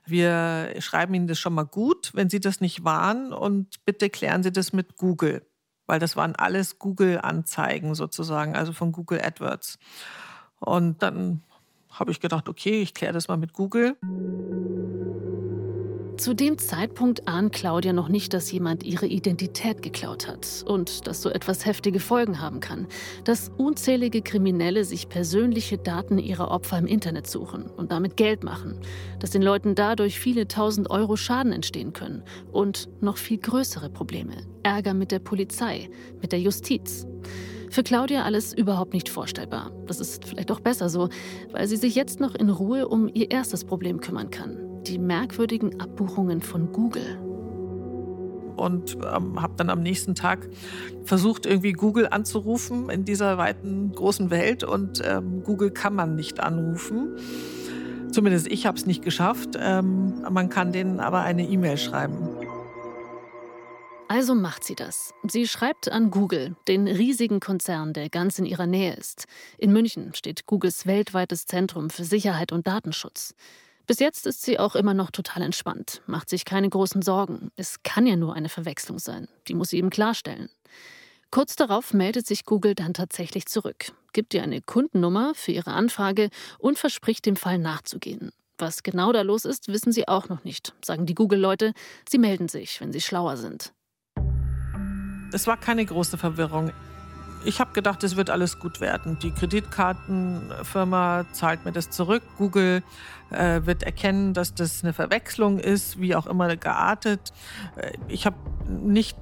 Wir 0.06 0.76
schreiben 0.80 1.14
Ihnen 1.14 1.28
das 1.28 1.40
schon 1.40 1.54
mal 1.54 1.64
gut, 1.64 2.12
wenn 2.14 2.30
Sie 2.30 2.42
das 2.42 2.60
nicht 2.60 2.84
waren 2.84 3.32
und 3.32 3.84
bitte 3.86 4.10
klären 4.10 4.44
Sie 4.44 4.52
das 4.52 4.74
mit 4.74 4.98
Google, 4.98 5.48
weil 5.88 6.00
das 6.00 6.18
waren 6.18 6.36
alles 6.36 6.78
Google-Anzeigen 6.78 7.96
sozusagen, 7.96 8.58
also 8.58 8.74
von 8.74 8.92
Google 8.92 9.22
AdWords. 9.22 9.80
Und 10.60 11.02
dann 11.02 11.44
habe 11.90 12.12
ich 12.12 12.20
gedacht, 12.20 12.50
okay, 12.50 12.82
ich 12.82 12.94
kläre 12.94 13.14
das 13.14 13.30
mal 13.30 13.38
mit 13.38 13.54
Google. 13.54 13.96
Zu 16.20 16.34
dem 16.34 16.58
Zeitpunkt 16.58 17.30
ahnt 17.30 17.54
Claudia 17.54 17.94
noch 17.94 18.10
nicht, 18.10 18.34
dass 18.34 18.52
jemand 18.52 18.84
ihre 18.84 19.08
Identität 19.08 19.82
geklaut 19.82 20.28
hat 20.28 20.66
und 20.68 21.08
dass 21.08 21.22
so 21.22 21.30
etwas 21.30 21.66
heftige 21.66 22.02
Folgen 22.02 22.42
haben 22.42 22.60
kann. 22.60 22.88
Dass 23.24 23.50
unzählige 23.56 24.22
Kriminelle 24.22 24.84
sich 24.84 25.08
persönliche 25.08 25.78
Daten 25.78 26.18
ihrer 26.18 26.52
Opfer 26.52 26.78
im 26.78 26.88
Internet 26.88 27.26
suchen 27.26 27.68
und 27.68 27.94
damit 27.94 28.18
Geld 28.18 28.44
machen. 28.44 28.82
Dass 29.20 29.32
den 29.32 29.42
Leuten 29.42 29.76
dadurch 29.76 30.20
viele 30.20 30.46
tausend 30.46 30.90
Euro 30.90 31.16
Schaden 31.16 31.54
entstehen 31.54 31.94
können. 31.94 32.24
Und 32.52 32.90
noch 33.00 33.16
viel 33.16 33.38
größere 33.38 33.90
Probleme. 33.90 34.34
Ärger 34.62 34.94
mit 34.94 35.12
der 35.12 35.20
Polizei, 35.20 35.90
mit 36.22 36.34
der 36.34 36.42
Justiz. 36.42 37.08
Für 37.70 37.84
Claudia 37.84 38.24
alles 38.24 38.54
überhaupt 38.54 38.92
nicht 38.94 39.08
vorstellbar. 39.08 39.72
Das 39.88 40.02
ist 40.02 40.26
vielleicht 40.26 40.52
auch 40.52 40.60
besser 40.60 40.90
so, 40.90 41.08
weil 41.54 41.66
sie 41.66 41.78
sich 41.78 41.96
jetzt 41.96 42.20
noch 42.20 42.36
in 42.36 42.50
Ruhe 42.50 42.90
um 42.90 43.10
ihr 43.14 43.32
erstes 43.32 43.64
Problem 43.64 44.02
kümmern 44.02 44.30
kann. 44.30 44.69
Die 44.88 45.00
merkwürdigen 45.00 45.80
Abbuchungen 45.80 46.42
von 46.42 46.72
Google. 46.72 47.18
Und 48.56 48.98
ähm, 48.98 49.42
habe 49.42 49.54
dann 49.56 49.70
am 49.70 49.82
nächsten 49.82 50.16
Tag 50.16 50.50
versucht, 51.06 51.46
irgendwie 51.46 51.72
Google 51.72 52.08
anzurufen 52.10 52.90
in 52.90 53.06
dieser 53.06 53.38
weiten, 53.38 53.92
großen 53.94 54.32
Welt. 54.32 54.64
Und 54.64 55.02
ähm, 55.06 55.44
Google 55.44 55.72
kann 55.72 55.96
man 55.96 56.16
nicht 56.16 56.40
anrufen. 56.40 57.16
Zumindest 58.12 58.48
ich 58.48 58.66
habe 58.66 58.78
es 58.78 58.86
nicht 58.86 59.04
geschafft. 59.04 59.52
Ähm, 59.58 60.26
man 60.30 60.50
kann 60.50 60.72
denen 60.72 61.00
aber 61.00 61.22
eine 61.22 61.48
E-Mail 61.48 61.78
schreiben. 61.78 62.18
Also 64.12 64.34
macht 64.34 64.64
sie 64.64 64.74
das. 64.74 65.14
Sie 65.28 65.48
schreibt 65.48 65.92
an 65.92 66.10
Google, 66.10 66.56
den 66.68 66.88
riesigen 66.88 67.40
Konzern, 67.40 67.94
der 67.94 68.10
ganz 68.10 68.40
in 68.40 68.46
ihrer 68.46 68.66
Nähe 68.66 68.96
ist. 68.96 69.28
In 69.60 69.72
München 69.72 70.16
steht 70.16 70.48
Googles 70.48 70.88
weltweites 70.88 71.46
Zentrum 71.46 71.92
für 71.92 72.04
Sicherheit 72.04 72.52
und 72.52 72.66
Datenschutz. 72.66 73.36
Bis 73.90 73.98
jetzt 73.98 74.28
ist 74.28 74.44
sie 74.44 74.60
auch 74.60 74.76
immer 74.76 74.94
noch 74.94 75.10
total 75.10 75.42
entspannt, 75.42 76.04
macht 76.06 76.30
sich 76.30 76.46
keine 76.46 76.70
großen 76.70 77.02
Sorgen. 77.02 77.50
Es 77.56 77.82
kann 77.82 78.06
ja 78.06 78.16
nur 78.16 78.36
eine 78.36 78.48
Verwechslung 78.48 79.00
sein. 79.00 79.28
Die 79.48 79.56
muss 79.56 79.72
sie 79.72 79.80
eben 79.80 79.90
klarstellen. 79.90 80.52
Kurz 81.32 81.56
darauf 81.56 81.92
meldet 81.92 82.28
sich 82.28 82.46
Google 82.46 82.76
dann 82.76 82.94
tatsächlich 82.94 83.48
zurück, 83.48 83.92
gibt 84.14 84.36
ihr 84.36 84.44
eine 84.44 84.62
Kundennummer 84.62 85.34
für 85.34 85.54
ihre 85.54 85.72
Anfrage 85.72 86.30
und 86.60 86.78
verspricht, 86.78 87.26
dem 87.26 87.36
Fall 87.36 87.58
nachzugehen. 87.58 88.30
Was 88.60 88.84
genau 88.84 89.12
da 89.12 89.24
los 89.24 89.44
ist, 89.44 89.70
wissen 89.70 89.92
sie 89.92 90.08
auch 90.08 90.30
noch 90.30 90.44
nicht, 90.44 90.76
sagen 90.86 91.08
die 91.08 91.16
Google-Leute. 91.16 91.74
Sie 92.08 92.20
melden 92.20 92.48
sich, 92.48 92.80
wenn 92.82 92.94
sie 92.94 93.02
schlauer 93.02 93.38
sind. 93.38 93.74
Es 95.34 95.48
war 95.48 95.58
keine 95.58 95.84
große 95.84 96.20
Verwirrung. 96.20 96.72
Ich 97.46 97.60
habe 97.62 97.72
gedacht, 97.72 98.04
es 98.04 98.16
wird 98.16 98.30
alles 98.30 98.60
gut 98.60 98.82
werden. 98.82 99.18
Die 99.20 99.32
Kreditkartenfirma 99.32 101.26
zahlt 101.32 101.64
mir 101.64 101.72
das 101.72 101.90
zurück. 101.90 102.22
Google 102.38 102.84
äh, 103.30 103.62
wird 103.66 103.84
erkennen, 103.84 104.34
dass 104.34 104.54
das 104.54 104.84
eine 104.84 104.92
Verwechslung 104.94 105.58
ist, 105.58 106.02
wie 106.02 106.16
auch 106.16 106.28
immer 106.28 106.56
geartet. 106.58 107.32
Äh, 107.78 107.94
ich 108.10 108.26
habe 108.26 108.36
nicht 108.68 109.18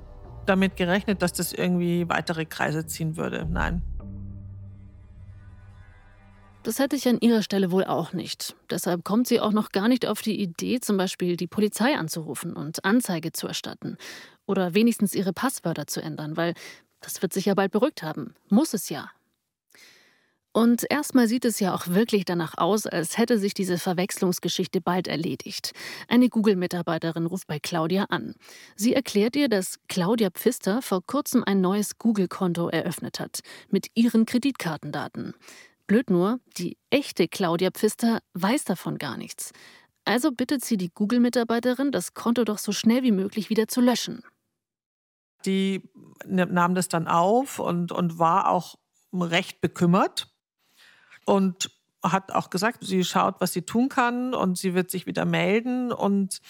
damit 0.47 0.77
gerechnet, 0.77 1.21
dass 1.21 1.33
das 1.33 1.53
irgendwie 1.53 2.09
weitere 2.09 2.45
Kreise 2.45 2.87
ziehen 2.87 3.17
würde. 3.17 3.45
Nein. 3.49 3.83
Das 6.63 6.79
hätte 6.79 6.95
ich 6.97 7.07
an 7.07 7.19
ihrer 7.21 7.43
Stelle 7.43 7.71
wohl 7.71 7.85
auch 7.85 8.11
nicht. 8.11 8.55
Deshalb 8.69 9.05
kommt 9.05 9.27
sie 9.27 9.39
auch 9.39 9.53
noch 9.53 9.69
gar 9.69 9.87
nicht 9.87 10.05
auf 10.05 10.21
die 10.21 10.41
Idee, 10.41 10.79
zum 10.81 10.97
Beispiel 10.97 11.37
die 11.37 11.47
Polizei 11.47 11.95
anzurufen 11.95 12.53
und 12.53 12.83
Anzeige 12.83 13.31
zu 13.31 13.47
erstatten. 13.47 13.95
Oder 14.45 14.73
wenigstens 14.73 15.15
ihre 15.15 15.31
Passwörter 15.31 15.87
zu 15.87 16.01
ändern, 16.01 16.35
weil 16.35 16.56
das 17.07 17.21
wird 17.21 17.31
sich 17.31 17.45
ja 17.45 17.54
bald 17.54 17.71
beruhigt 17.71 18.04
haben. 18.04 18.33
Muss 18.49 18.73
es 18.73 18.90
ja. 18.90 19.09
Und 20.52 20.85
erstmal 20.90 21.30
sieht 21.30 21.45
es 21.45 21.61
ja 21.61 21.73
auch 21.73 21.87
wirklich 21.87 22.26
danach 22.26 22.57
aus, 22.57 22.85
als 22.85 23.18
hätte 23.18 23.37
sich 23.37 23.54
diese 23.54 23.78
Verwechslungsgeschichte 23.78 24.81
bald 24.81 25.07
erledigt. 25.07 25.71
Eine 26.09 26.28
Google-Mitarbeiterin 26.28 27.26
ruft 27.26 27.47
bei 27.47 27.59
Claudia 27.59 28.06
an. 28.09 28.35
Sie 28.76 28.94
erklärt 28.94 29.37
ihr, 29.37 29.47
dass 29.47 29.80
Claudia 29.87 30.31
Pfister 30.31 30.81
vor 30.81 31.02
kurzem 31.06 31.45
ein 31.45 31.61
neues 31.61 31.97
Google-Konto 31.97 32.68
eröffnet 32.68 33.21
hat, 33.21 33.40
mit 33.69 33.87
ihren 33.94 34.26
Kreditkartendaten. 34.26 35.33
Blöd 35.85 36.09
nur, 36.09 36.42
die 36.57 36.78
echte 36.90 37.30
Claudia 37.30 37.69
Pfister 37.71 38.19
weiß 38.33 38.66
davon 38.66 38.97
gar 38.97 39.16
nichts. 39.16 39.52
Also 40.04 40.31
bittet 40.33 40.66
sie 40.66 40.76
die 40.76 40.90
Google-Mitarbeiterin, 40.94 41.94
das 41.94 42.14
Konto 42.16 42.44
doch 42.44 42.57
so 42.57 42.73
schnell 42.73 43.04
wie 43.04 43.14
möglich 43.14 43.49
wieder 43.49 43.69
zu 43.69 43.80
löschen 43.80 44.23
die 45.45 45.89
nahm 46.25 46.75
das 46.75 46.89
dann 46.89 47.07
auf 47.07 47.59
und, 47.59 47.91
und 47.91 48.19
war 48.19 48.49
auch 48.49 48.75
recht 49.13 49.61
bekümmert 49.61 50.27
und 51.25 51.71
hat 52.03 52.31
auch 52.31 52.49
gesagt, 52.49 52.85
sie 52.85 53.03
schaut, 53.03 53.35
was 53.39 53.53
sie 53.53 53.63
tun 53.63 53.89
kann 53.89 54.33
und 54.33 54.57
sie 54.57 54.73
wird 54.73 54.91
sich 54.91 55.06
wieder 55.06 55.25
melden. 55.25 55.91
Und 55.91 56.41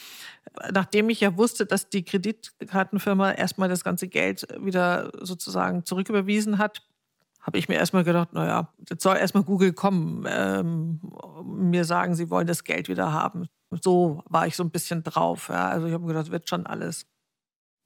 nachdem 0.72 1.10
ich 1.10 1.22
ja 1.22 1.38
wusste, 1.38 1.66
dass 1.66 1.90
die 1.90 2.04
Kreditkartenfirma 2.04 3.32
erstmal 3.32 3.70
das 3.70 3.84
ganze 3.84 4.08
Geld 4.08 4.48
wieder 4.60 5.12
sozusagen 5.22 5.86
zurücküberwiesen 5.86 6.58
hat, 6.58 6.84
habe 7.42 7.58
ich 7.58 7.70
mir 7.70 7.76
erstmal 7.76 8.04
gedacht, 8.04 8.34
naja, 8.34 8.74
jetzt 8.90 9.02
soll 9.04 9.16
erstmal 9.16 9.44
Google 9.44 9.72
kommen, 9.72 10.26
ähm, 10.28 11.00
mir 11.46 11.86
sagen, 11.86 12.14
sie 12.14 12.30
wollen 12.30 12.46
das 12.48 12.66
Geld 12.66 12.90
wieder 12.90 13.14
haben. 13.14 13.48
So 13.82 14.22
war 14.26 14.48
ich 14.48 14.56
so 14.56 14.64
ein 14.64 14.70
bisschen 14.70 15.02
drauf. 15.04 15.48
Ja. 15.50 15.70
Also 15.70 15.88
ich 15.88 15.94
habe 15.94 16.04
mir 16.04 16.14
gedacht, 16.14 16.30
wird 16.30 16.50
schon 16.50 16.66
alles. 16.66 17.06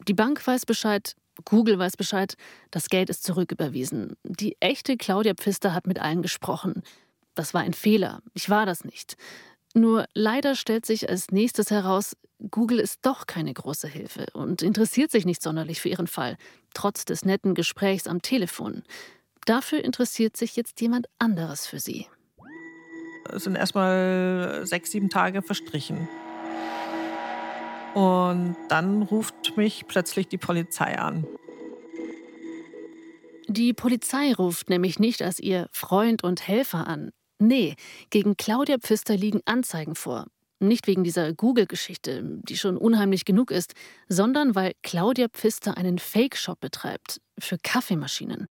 Die 0.08 0.13
Bank 0.13 0.46
weiß 0.46 0.65
Bescheid, 0.65 1.15
Google 1.46 1.77
weiß 1.79 1.98
Bescheid, 1.98 2.36
das 2.72 2.89
Geld 2.89 3.10
ist 3.10 3.24
zurücküberwiesen. 3.24 4.15
Die 4.24 4.58
echte 4.60 4.98
Claudia 4.98 5.34
Pfister 5.34 5.74
hat 5.74 5.88
mit 5.88 6.00
allen 6.00 6.22
gesprochen. 6.22 6.84
Das 7.36 7.53
war 7.53 7.62
ein 7.62 7.74
Fehler, 7.74 8.22
ich 8.34 8.50
war 8.50 8.65
das 8.65 8.84
nicht. 8.84 9.15
Nur 9.74 10.05
leider 10.13 10.55
stellt 10.55 10.86
sich 10.86 11.10
als 11.10 11.31
nächstes 11.31 11.72
heraus, 11.72 12.17
Google 12.50 12.79
ist 12.79 13.05
doch 13.05 13.27
keine 13.27 13.53
große 13.53 13.88
Hilfe 13.88 14.25
und 14.34 14.62
interessiert 14.62 15.12
sich 15.12 15.25
nicht 15.25 15.41
sonderlich 15.41 15.79
für 15.79 15.89
ihren 15.89 16.08
Fall, 16.08 16.38
trotz 16.74 17.05
des 17.05 17.24
netten 17.24 17.53
Gesprächs 17.53 18.08
am 18.08 18.22
Telefon. 18.22 18.84
Dafür 19.46 19.84
interessiert 19.84 20.36
sich 20.36 20.55
jetzt 20.55 20.81
jemand 20.81 21.08
anderes 21.20 21.67
für 21.67 21.79
sie. 21.79 22.08
Es 23.31 23.43
sind 23.43 23.55
erstmal 23.55 24.62
sechs, 24.65 24.91
sieben 24.91 25.10
Tage 25.10 25.41
verstrichen. 25.41 26.10
Und 27.93 28.55
dann 28.69 29.01
ruft 29.01 29.57
mich 29.57 29.86
plötzlich 29.88 30.27
die 30.27 30.38
Polizei 30.38 30.98
an. 30.98 31.25
Die 33.48 33.74
Polizei 33.74 34.33
ruft 34.33 34.69
nämlich 34.69 34.98
nicht 34.98 35.21
als 35.21 35.39
ihr 35.39 35.67
Freund 35.74 36.24
und 36.24 36.48
Helfer 36.48 36.88
an. 36.88 37.12
Nee, 37.38 37.75
gegen 38.10 38.38
Claudia 38.38 38.77
Pfister 38.77 39.17
liegen 39.17 39.41
Anzeigen 39.45 39.95
vor. 39.95 40.27
Nicht 40.60 40.88
wegen 40.88 41.03
dieser 41.03 41.33
Google-Geschichte, 41.33 42.21
die 42.43 42.55
schon 42.55 42.77
unheimlich 42.77 43.25
genug 43.25 43.50
ist, 43.50 43.74
sondern 44.07 44.53
weil 44.53 44.74
Claudia 44.83 45.27
Pfister 45.27 45.75
einen 45.75 45.98
Fake-Shop 45.98 46.60
betreibt 46.60 47.19
für 47.39 47.57
Kaffeemaschinen. 47.57 48.45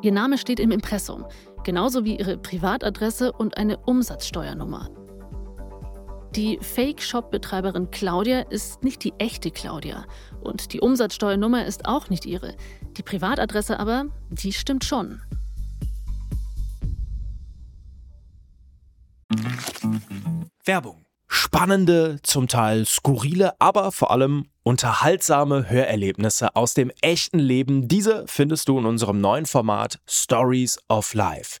Ihr 0.00 0.12
Name 0.12 0.38
steht 0.38 0.60
im 0.60 0.70
Impressum, 0.70 1.26
genauso 1.64 2.04
wie 2.04 2.16
ihre 2.16 2.38
Privatadresse 2.38 3.32
und 3.32 3.56
eine 3.56 3.78
Umsatzsteuernummer. 3.78 4.88
Die 6.36 6.58
Fake-Shop-Betreiberin 6.60 7.90
Claudia 7.90 8.40
ist 8.40 8.84
nicht 8.84 9.02
die 9.04 9.14
echte 9.16 9.50
Claudia 9.50 10.04
und 10.42 10.74
die 10.74 10.80
Umsatzsteuernummer 10.80 11.64
ist 11.64 11.86
auch 11.86 12.10
nicht 12.10 12.26
ihre. 12.26 12.54
Die 12.98 13.02
Privatadresse 13.02 13.80
aber, 13.80 14.08
die 14.28 14.52
stimmt 14.52 14.84
schon. 14.84 15.22
Werbung. 20.62 21.06
Spannende, 21.26 22.18
zum 22.22 22.48
Teil 22.48 22.84
skurrile, 22.84 23.58
aber 23.58 23.90
vor 23.90 24.10
allem 24.10 24.46
unterhaltsame 24.62 25.70
Hörerlebnisse 25.70 26.54
aus 26.54 26.74
dem 26.74 26.92
echten 27.00 27.38
Leben. 27.38 27.88
Diese 27.88 28.26
findest 28.28 28.68
du 28.68 28.78
in 28.78 28.84
unserem 28.84 29.22
neuen 29.22 29.46
Format 29.46 30.00
Stories 30.06 30.78
of 30.88 31.14
Life. 31.14 31.60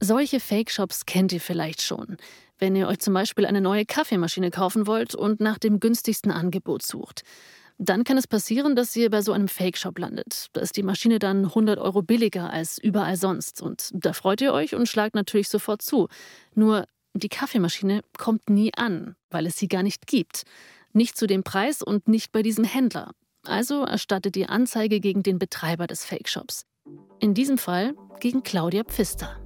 Solche 0.00 0.40
Fake-Shops 0.40 1.06
kennt 1.06 1.32
ihr 1.32 1.40
vielleicht 1.40 1.82
schon. 1.82 2.16
Wenn 2.58 2.76
ihr 2.76 2.88
euch 2.88 2.98
zum 2.98 3.14
Beispiel 3.14 3.46
eine 3.46 3.60
neue 3.60 3.84
Kaffeemaschine 3.84 4.50
kaufen 4.50 4.86
wollt 4.86 5.14
und 5.14 5.40
nach 5.40 5.58
dem 5.58 5.80
günstigsten 5.80 6.30
Angebot 6.30 6.82
sucht. 6.82 7.22
Dann 7.78 8.04
kann 8.04 8.16
es 8.16 8.28
passieren, 8.28 8.76
dass 8.76 8.94
ihr 8.94 9.10
bei 9.10 9.20
so 9.20 9.32
einem 9.32 9.48
Fake-Shop 9.48 9.98
landet. 9.98 10.46
Da 10.52 10.60
ist 10.60 10.76
die 10.76 10.84
Maschine 10.84 11.18
dann 11.18 11.46
100 11.46 11.78
Euro 11.78 12.02
billiger 12.02 12.50
als 12.50 12.78
überall 12.78 13.16
sonst. 13.16 13.60
Und 13.60 13.90
da 13.92 14.12
freut 14.12 14.40
ihr 14.40 14.52
euch 14.52 14.74
und 14.74 14.88
schlagt 14.88 15.16
natürlich 15.16 15.48
sofort 15.48 15.82
zu. 15.82 16.08
Nur 16.54 16.86
die 17.14 17.28
Kaffeemaschine 17.28 18.02
kommt 18.16 18.48
nie 18.48 18.72
an, 18.74 19.16
weil 19.30 19.46
es 19.46 19.56
sie 19.56 19.68
gar 19.68 19.82
nicht 19.82 20.06
gibt. 20.06 20.44
Nicht 20.92 21.16
zu 21.16 21.26
dem 21.26 21.42
Preis 21.42 21.82
und 21.82 22.06
nicht 22.06 22.30
bei 22.30 22.42
diesem 22.42 22.64
Händler. 22.64 23.10
Also 23.44 23.84
erstattet 23.84 24.36
ihr 24.36 24.50
Anzeige 24.50 25.00
gegen 25.00 25.22
den 25.22 25.38
Betreiber 25.38 25.88
des 25.88 26.04
Fake-Shops. 26.04 26.64
In 27.18 27.34
diesem 27.34 27.58
Fall 27.58 27.94
gegen 28.20 28.42
Claudia 28.42 28.84
Pfister. 28.84 29.43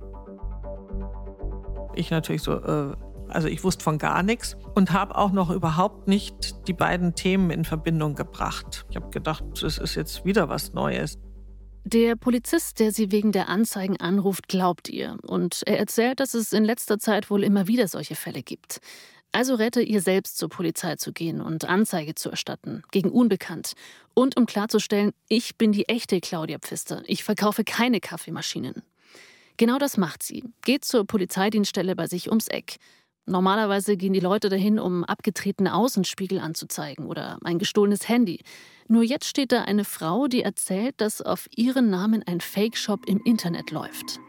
Ich 1.98 2.12
natürlich 2.12 2.42
so, 2.42 2.52
äh, 2.52 2.94
also 3.26 3.48
ich 3.48 3.64
wusste 3.64 3.82
von 3.82 3.98
gar 3.98 4.22
nichts 4.22 4.56
und 4.76 4.92
habe 4.92 5.16
auch 5.16 5.32
noch 5.32 5.50
überhaupt 5.50 6.06
nicht 6.06 6.68
die 6.68 6.72
beiden 6.72 7.16
Themen 7.16 7.50
in 7.50 7.64
Verbindung 7.64 8.14
gebracht. 8.14 8.86
Ich 8.88 8.96
habe 8.96 9.10
gedacht, 9.10 9.44
das 9.60 9.78
ist 9.78 9.96
jetzt 9.96 10.24
wieder 10.24 10.48
was 10.48 10.72
Neues. 10.72 11.18
Der 11.82 12.14
Polizist, 12.14 12.78
der 12.78 12.92
sie 12.92 13.10
wegen 13.10 13.32
der 13.32 13.48
Anzeigen 13.48 13.96
anruft, 13.98 14.46
glaubt 14.46 14.88
ihr. 14.88 15.16
Und 15.26 15.62
er 15.66 15.78
erzählt, 15.80 16.20
dass 16.20 16.34
es 16.34 16.52
in 16.52 16.64
letzter 16.64 17.00
Zeit 17.00 17.30
wohl 17.30 17.42
immer 17.42 17.66
wieder 17.66 17.88
solche 17.88 18.14
Fälle 18.14 18.42
gibt. 18.42 18.78
Also 19.32 19.56
rette 19.56 19.82
ihr 19.82 20.00
selbst 20.00 20.38
zur 20.38 20.48
Polizei 20.48 20.94
zu 20.96 21.12
gehen 21.12 21.40
und 21.40 21.64
Anzeige 21.64 22.14
zu 22.14 22.30
erstatten, 22.30 22.82
gegen 22.92 23.10
Unbekannt. 23.10 23.72
Und 24.14 24.36
um 24.36 24.46
klarzustellen, 24.46 25.12
ich 25.28 25.56
bin 25.56 25.72
die 25.72 25.88
echte 25.88 26.20
Claudia 26.20 26.58
Pfister. 26.58 27.02
Ich 27.06 27.24
verkaufe 27.24 27.64
keine 27.64 28.00
Kaffeemaschinen. 28.00 28.84
Genau 29.58 29.78
das 29.78 29.96
macht 29.96 30.22
sie. 30.22 30.44
Geht 30.62 30.84
zur 30.84 31.04
Polizeidienststelle 31.04 31.96
bei 31.96 32.06
sich 32.06 32.28
ums 32.28 32.46
Eck. 32.46 32.76
Normalerweise 33.26 33.96
gehen 33.96 34.14
die 34.14 34.20
Leute 34.20 34.48
dahin, 34.48 34.78
um 34.78 35.04
abgetretene 35.04 35.74
Außenspiegel 35.74 36.38
anzuzeigen 36.38 37.06
oder 37.06 37.38
ein 37.44 37.58
gestohlenes 37.58 38.08
Handy. 38.08 38.40
Nur 38.86 39.02
jetzt 39.02 39.26
steht 39.26 39.52
da 39.52 39.62
eine 39.62 39.84
Frau, 39.84 40.28
die 40.28 40.42
erzählt, 40.42 40.94
dass 41.00 41.20
auf 41.20 41.48
ihren 41.54 41.90
Namen 41.90 42.22
ein 42.26 42.40
Fake-Shop 42.40 43.06
im 43.06 43.20
Internet 43.24 43.70
läuft. 43.70 44.20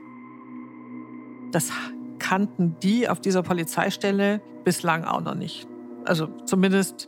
Das 1.51 1.71
kannten 2.17 2.75
die 2.81 3.07
auf 3.07 3.21
dieser 3.21 3.43
Polizeistelle 3.43 4.41
bislang 4.65 5.05
auch 5.05 5.21
noch 5.21 5.35
nicht. 5.35 5.67
Also 6.05 6.27
zumindest 6.45 7.07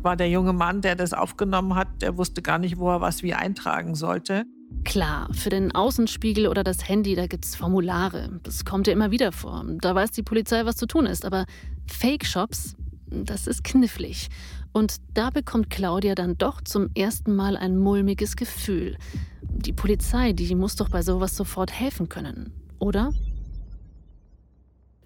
war 0.00 0.16
der 0.16 0.30
junge 0.30 0.52
Mann, 0.52 0.80
der 0.80 0.94
das 0.94 1.12
aufgenommen 1.12 1.74
hat, 1.74 1.88
der 2.02 2.16
wusste 2.16 2.40
gar 2.40 2.58
nicht, 2.58 2.78
wo 2.78 2.88
er 2.88 3.00
was 3.00 3.22
wie 3.24 3.34
eintragen 3.34 3.96
sollte. 3.96 4.46
Klar, 4.84 5.28
für 5.32 5.50
den 5.50 5.74
Außenspiegel 5.74 6.46
oder 6.46 6.64
das 6.64 6.88
Handy, 6.88 7.14
da 7.14 7.24
es 7.24 7.56
Formulare. 7.56 8.40
Das 8.42 8.64
kommt 8.64 8.86
ja 8.86 8.92
immer 8.92 9.10
wieder 9.10 9.32
vor. 9.32 9.64
Da 9.80 9.94
weiß 9.94 10.12
die 10.12 10.22
Polizei, 10.22 10.64
was 10.64 10.76
zu 10.76 10.86
tun 10.86 11.06
ist. 11.06 11.24
Aber 11.24 11.46
Fake-Shops, 11.86 12.76
das 13.10 13.46
ist 13.46 13.64
knifflig. 13.64 14.28
Und 14.72 14.96
da 15.14 15.30
bekommt 15.30 15.70
Claudia 15.70 16.14
dann 16.14 16.38
doch 16.38 16.60
zum 16.62 16.90
ersten 16.94 17.34
Mal 17.34 17.56
ein 17.56 17.78
mulmiges 17.78 18.36
Gefühl. 18.36 18.96
Die 19.42 19.72
Polizei, 19.72 20.32
die 20.32 20.54
muss 20.54 20.76
doch 20.76 20.88
bei 20.88 21.02
sowas 21.02 21.36
sofort 21.36 21.72
helfen 21.72 22.08
können, 22.08 22.52
oder? 22.78 23.12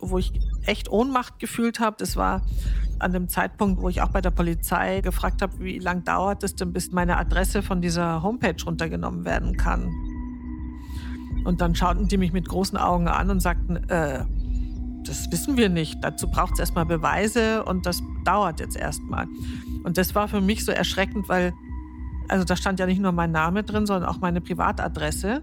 Wo 0.02 0.18
ich 0.18 0.32
echt 0.66 0.90
Ohnmacht 0.90 1.38
gefühlt 1.38 1.80
habe, 1.80 1.96
das 1.98 2.16
war 2.16 2.42
an 2.98 3.12
dem 3.12 3.28
Zeitpunkt, 3.28 3.80
wo 3.80 3.88
ich 3.88 4.02
auch 4.02 4.10
bei 4.10 4.20
der 4.20 4.30
Polizei 4.30 5.00
gefragt 5.00 5.42
habe, 5.42 5.58
wie 5.60 5.78
lange 5.78 6.02
dauert 6.02 6.44
es 6.44 6.54
denn, 6.54 6.72
bis 6.72 6.92
meine 6.92 7.16
Adresse 7.16 7.62
von 7.62 7.80
dieser 7.80 8.22
Homepage 8.22 8.62
runtergenommen 8.64 9.24
werden 9.24 9.56
kann. 9.56 9.92
Und 11.44 11.60
dann 11.60 11.74
schauten 11.74 12.08
die 12.08 12.18
mich 12.18 12.32
mit 12.32 12.48
großen 12.48 12.78
Augen 12.78 13.08
an 13.08 13.30
und 13.30 13.40
sagten, 13.40 13.76
äh, 13.88 14.24
das 15.04 15.30
wissen 15.32 15.56
wir 15.56 15.68
nicht. 15.68 15.98
Dazu 16.02 16.28
braucht 16.28 16.54
es 16.54 16.60
erstmal 16.60 16.86
Beweise 16.86 17.64
und 17.64 17.86
das 17.86 18.02
dauert 18.24 18.60
jetzt 18.60 18.76
erstmal. 18.76 19.26
Und 19.82 19.98
das 19.98 20.14
war 20.14 20.28
für 20.28 20.40
mich 20.40 20.64
so 20.64 20.70
erschreckend, 20.70 21.28
weil, 21.28 21.52
also 22.28 22.44
da 22.44 22.54
stand 22.56 22.78
ja 22.78 22.86
nicht 22.86 23.00
nur 23.00 23.12
mein 23.12 23.32
Name 23.32 23.64
drin, 23.64 23.86
sondern 23.86 24.08
auch 24.08 24.20
meine 24.20 24.40
Privatadresse. 24.40 25.42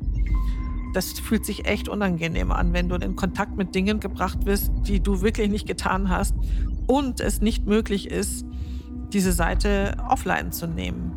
Das 0.93 1.19
fühlt 1.19 1.45
sich 1.45 1.65
echt 1.65 1.87
unangenehm 1.87 2.51
an, 2.51 2.73
wenn 2.73 2.89
du 2.89 2.95
in 2.95 3.15
Kontakt 3.15 3.55
mit 3.55 3.75
Dingen 3.75 3.99
gebracht 3.99 4.45
wirst, 4.45 4.71
die 4.87 4.99
du 4.99 5.21
wirklich 5.21 5.49
nicht 5.49 5.67
getan 5.67 6.09
hast 6.09 6.35
und 6.87 7.19
es 7.19 7.41
nicht 7.41 7.67
möglich 7.67 8.09
ist, 8.09 8.45
diese 9.13 9.31
Seite 9.31 9.95
offline 10.09 10.51
zu 10.51 10.67
nehmen. 10.67 11.11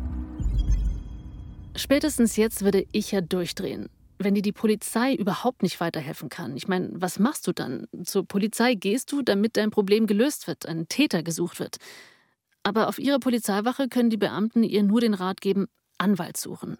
Spätestens 1.75 2.35
jetzt 2.35 2.63
würde 2.63 2.85
ich 2.91 3.11
ja 3.11 3.21
durchdrehen. 3.21 3.89
Wenn 4.19 4.35
dir 4.35 4.43
die 4.43 4.51
Polizei 4.51 5.15
überhaupt 5.15 5.63
nicht 5.63 5.79
weiterhelfen 5.79 6.29
kann, 6.29 6.55
ich 6.55 6.67
meine, 6.67 6.89
was 6.93 7.17
machst 7.17 7.47
du 7.47 7.51
dann? 7.51 7.87
Zur 8.03 8.25
Polizei 8.25 8.75
gehst 8.75 9.11
du, 9.11 9.23
damit 9.23 9.57
dein 9.57 9.71
Problem 9.71 10.05
gelöst 10.05 10.47
wird, 10.47 10.67
ein 10.67 10.87
Täter 10.87 11.23
gesucht 11.23 11.59
wird. 11.59 11.77
Aber 12.61 12.87
auf 12.87 12.99
ihrer 12.99 13.19
Polizeiwache 13.19 13.89
können 13.89 14.11
die 14.11 14.17
Beamten 14.17 14.63
ihr 14.63 14.83
nur 14.83 15.01
den 15.01 15.15
Rat 15.15 15.41
geben, 15.41 15.65
Anwalt 15.97 16.37
suchen. 16.37 16.77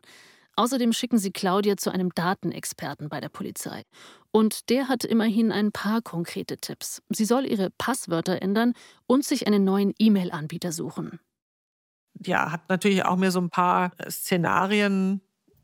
Außerdem 0.55 0.93
schicken 0.93 1.17
sie 1.17 1.31
Claudia 1.31 1.77
zu 1.77 1.91
einem 1.91 2.13
Datenexperten 2.13 3.09
bei 3.09 3.19
der 3.19 3.29
Polizei. 3.29 3.83
Und 4.31 4.69
der 4.69 4.87
hat 4.87 5.03
immerhin 5.03 5.51
ein 5.51 5.71
paar 5.71 6.01
konkrete 6.01 6.57
Tipps. 6.57 7.01
Sie 7.09 7.25
soll 7.25 7.45
ihre 7.45 7.69
Passwörter 7.71 8.41
ändern 8.41 8.73
und 9.07 9.25
sich 9.25 9.47
einen 9.47 9.63
neuen 9.63 9.93
E-Mail-Anbieter 9.97 10.71
suchen. 10.71 11.19
Ja, 12.19 12.51
hat 12.51 12.69
natürlich 12.69 13.03
auch 13.05 13.17
mir 13.17 13.31
so 13.31 13.41
ein 13.41 13.49
paar 13.49 13.91
Szenarien 14.09 15.21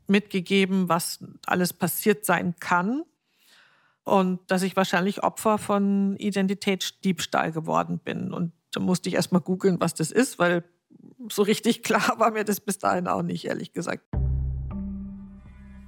mitgegeben, 0.08 0.88
was 0.88 1.24
alles 1.46 1.72
passiert 1.72 2.24
sein 2.24 2.56
kann. 2.58 3.04
Und 4.02 4.40
dass 4.50 4.62
ich 4.62 4.74
wahrscheinlich 4.74 5.22
Opfer 5.22 5.58
von 5.58 6.16
Identitätsdiebstahl 6.16 7.52
geworden 7.52 8.00
bin. 8.00 8.32
Und 8.32 8.52
da 8.72 8.80
musste 8.80 9.08
ich 9.08 9.14
erst 9.14 9.30
mal 9.30 9.38
googeln, 9.38 9.80
was 9.80 9.94
das 9.94 10.10
ist, 10.10 10.40
weil 10.40 10.64
so 11.30 11.42
richtig 11.42 11.84
klar 11.84 12.14
war 12.18 12.32
mir 12.32 12.44
das 12.44 12.60
bis 12.60 12.78
dahin 12.78 13.06
auch 13.06 13.22
nicht, 13.22 13.44
ehrlich 13.44 13.72
gesagt. 13.72 14.04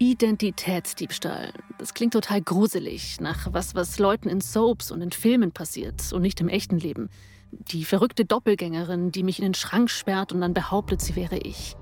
Identitätsdiebstahl. 0.03 1.53
Das 1.79 1.95
klingt 1.95 2.15
total 2.15 2.43
gruselig, 2.43 3.21
nach 3.21 3.53
was, 3.53 3.77
was 3.77 4.01
Leuten 4.01 4.29
in 4.29 4.41
Soaps 4.41 4.91
und 4.91 5.01
in 5.01 5.13
Filmen 5.13 5.53
passiert 5.53 6.13
und 6.13 6.23
nicht 6.23 6.41
im 6.41 6.49
echten 6.49 6.77
Leben. 6.77 7.09
Die 7.53 7.85
verrückte 7.85 8.25
Doppelgängerin, 8.25 9.13
die 9.13 9.23
mich 9.23 9.39
in 9.39 9.45
den 9.45 9.55
Schrank 9.55 9.91
sperrt 9.91 10.33
und 10.33 10.41
dann 10.41 10.55
behauptet, 10.55 11.01
sie 11.01 11.15
wäre 11.15 11.39
ich. 11.39 11.77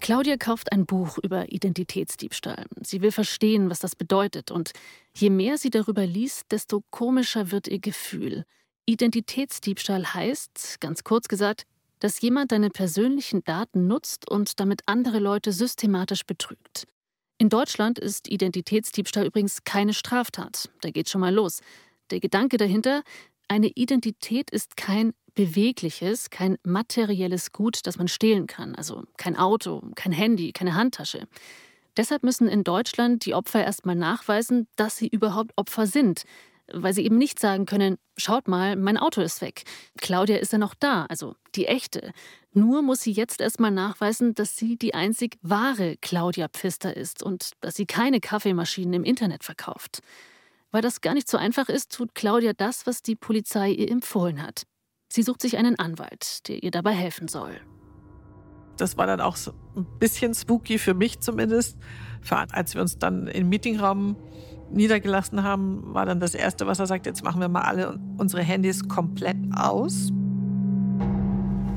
Claudia 0.00 0.36
kauft 0.36 0.72
ein 0.72 0.86
Buch 0.86 1.18
über 1.22 1.52
Identitätsdiebstahl. 1.52 2.66
Sie 2.82 3.00
will 3.00 3.12
verstehen, 3.12 3.70
was 3.70 3.78
das 3.78 3.94
bedeutet. 3.94 4.50
Und 4.50 4.72
je 5.16 5.30
mehr 5.30 5.56
sie 5.56 5.70
darüber 5.70 6.04
liest, 6.04 6.50
desto 6.50 6.82
komischer 6.90 7.52
wird 7.52 7.68
ihr 7.68 7.78
Gefühl. 7.78 8.44
Identitätsdiebstahl 8.86 10.14
heißt, 10.14 10.78
ganz 10.80 11.04
kurz 11.04 11.28
gesagt, 11.28 11.64
dass 12.04 12.20
jemand 12.20 12.52
deine 12.52 12.68
persönlichen 12.68 13.44
Daten 13.44 13.86
nutzt 13.86 14.30
und 14.30 14.60
damit 14.60 14.82
andere 14.84 15.20
Leute 15.20 15.52
systematisch 15.52 16.26
betrügt. 16.26 16.86
In 17.38 17.48
Deutschland 17.48 17.98
ist 17.98 18.28
Identitätsdiebstahl 18.28 19.24
übrigens 19.24 19.64
keine 19.64 19.94
Straftat. 19.94 20.68
Da 20.82 20.90
geht 20.90 21.08
schon 21.08 21.22
mal 21.22 21.32
los. 21.32 21.62
Der 22.10 22.20
Gedanke 22.20 22.58
dahinter, 22.58 23.04
eine 23.48 23.68
Identität 23.68 24.50
ist 24.50 24.76
kein 24.76 25.14
bewegliches, 25.34 26.28
kein 26.28 26.58
materielles 26.62 27.52
Gut, 27.52 27.86
das 27.86 27.96
man 27.96 28.08
stehlen 28.08 28.46
kann. 28.46 28.74
Also 28.74 29.04
kein 29.16 29.38
Auto, 29.38 29.82
kein 29.94 30.12
Handy, 30.12 30.52
keine 30.52 30.74
Handtasche. 30.74 31.26
Deshalb 31.96 32.22
müssen 32.22 32.48
in 32.48 32.64
Deutschland 32.64 33.24
die 33.24 33.32
Opfer 33.32 33.64
erstmal 33.64 33.96
nachweisen, 33.96 34.68
dass 34.76 34.98
sie 34.98 35.08
überhaupt 35.08 35.52
Opfer 35.56 35.86
sind 35.86 36.24
weil 36.72 36.94
sie 36.94 37.04
eben 37.04 37.18
nicht 37.18 37.38
sagen 37.38 37.66
können, 37.66 37.98
schaut 38.16 38.48
mal, 38.48 38.76
mein 38.76 38.96
Auto 38.96 39.20
ist 39.20 39.40
weg. 39.40 39.64
Claudia 39.98 40.36
ist 40.36 40.52
ja 40.52 40.58
noch 40.58 40.74
da, 40.74 41.06
also 41.08 41.34
die 41.54 41.66
echte. 41.66 42.12
Nur 42.52 42.82
muss 42.82 43.00
sie 43.00 43.12
jetzt 43.12 43.40
erstmal 43.40 43.70
nachweisen, 43.70 44.34
dass 44.34 44.56
sie 44.56 44.76
die 44.76 44.94
einzig 44.94 45.36
wahre 45.42 45.96
Claudia 46.00 46.48
Pfister 46.48 46.96
ist 46.96 47.22
und 47.22 47.50
dass 47.60 47.74
sie 47.74 47.86
keine 47.86 48.20
Kaffeemaschinen 48.20 48.94
im 48.94 49.04
Internet 49.04 49.44
verkauft. 49.44 50.00
Weil 50.70 50.82
das 50.82 51.00
gar 51.00 51.14
nicht 51.14 51.28
so 51.28 51.36
einfach 51.36 51.68
ist, 51.68 51.92
tut 51.92 52.14
Claudia 52.14 52.52
das, 52.52 52.86
was 52.86 53.02
die 53.02 53.16
Polizei 53.16 53.70
ihr 53.70 53.90
empfohlen 53.90 54.42
hat. 54.42 54.62
Sie 55.08 55.22
sucht 55.22 55.42
sich 55.42 55.56
einen 55.56 55.78
Anwalt, 55.78 56.48
der 56.48 56.62
ihr 56.62 56.70
dabei 56.70 56.92
helfen 56.92 57.28
soll. 57.28 57.60
Das 58.76 58.96
war 58.96 59.06
dann 59.06 59.20
auch 59.20 59.36
so 59.36 59.52
ein 59.76 59.86
bisschen 60.00 60.34
spooky 60.34 60.78
für 60.78 60.94
mich 60.94 61.20
zumindest, 61.20 61.76
als 62.28 62.74
wir 62.74 62.80
uns 62.82 62.98
dann 62.98 63.28
im 63.28 63.48
Meetingraum 63.48 64.16
niedergelassen 64.74 65.42
haben, 65.42 65.94
war 65.94 66.06
dann 66.06 66.20
das 66.20 66.34
Erste, 66.34 66.66
was 66.66 66.78
er 66.78 66.86
sagt, 66.86 67.06
jetzt 67.06 67.24
machen 67.24 67.40
wir 67.40 67.48
mal 67.48 67.62
alle 67.62 67.98
unsere 68.18 68.42
Handys 68.42 68.88
komplett 68.88 69.36
aus. 69.56 70.10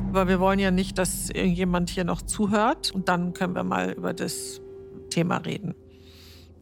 Aber 0.10 0.28
wir 0.28 0.40
wollen 0.40 0.60
ja 0.60 0.72
nicht, 0.72 0.98
dass 0.98 1.30
irgendjemand 1.30 1.90
hier 1.90 2.04
noch 2.04 2.22
zuhört 2.22 2.92
und 2.92 3.08
dann 3.08 3.34
können 3.34 3.56
wir 3.56 3.64
mal 3.64 3.92
über 3.92 4.14
das 4.14 4.62
Thema 5.10 5.38
reden. 5.38 5.76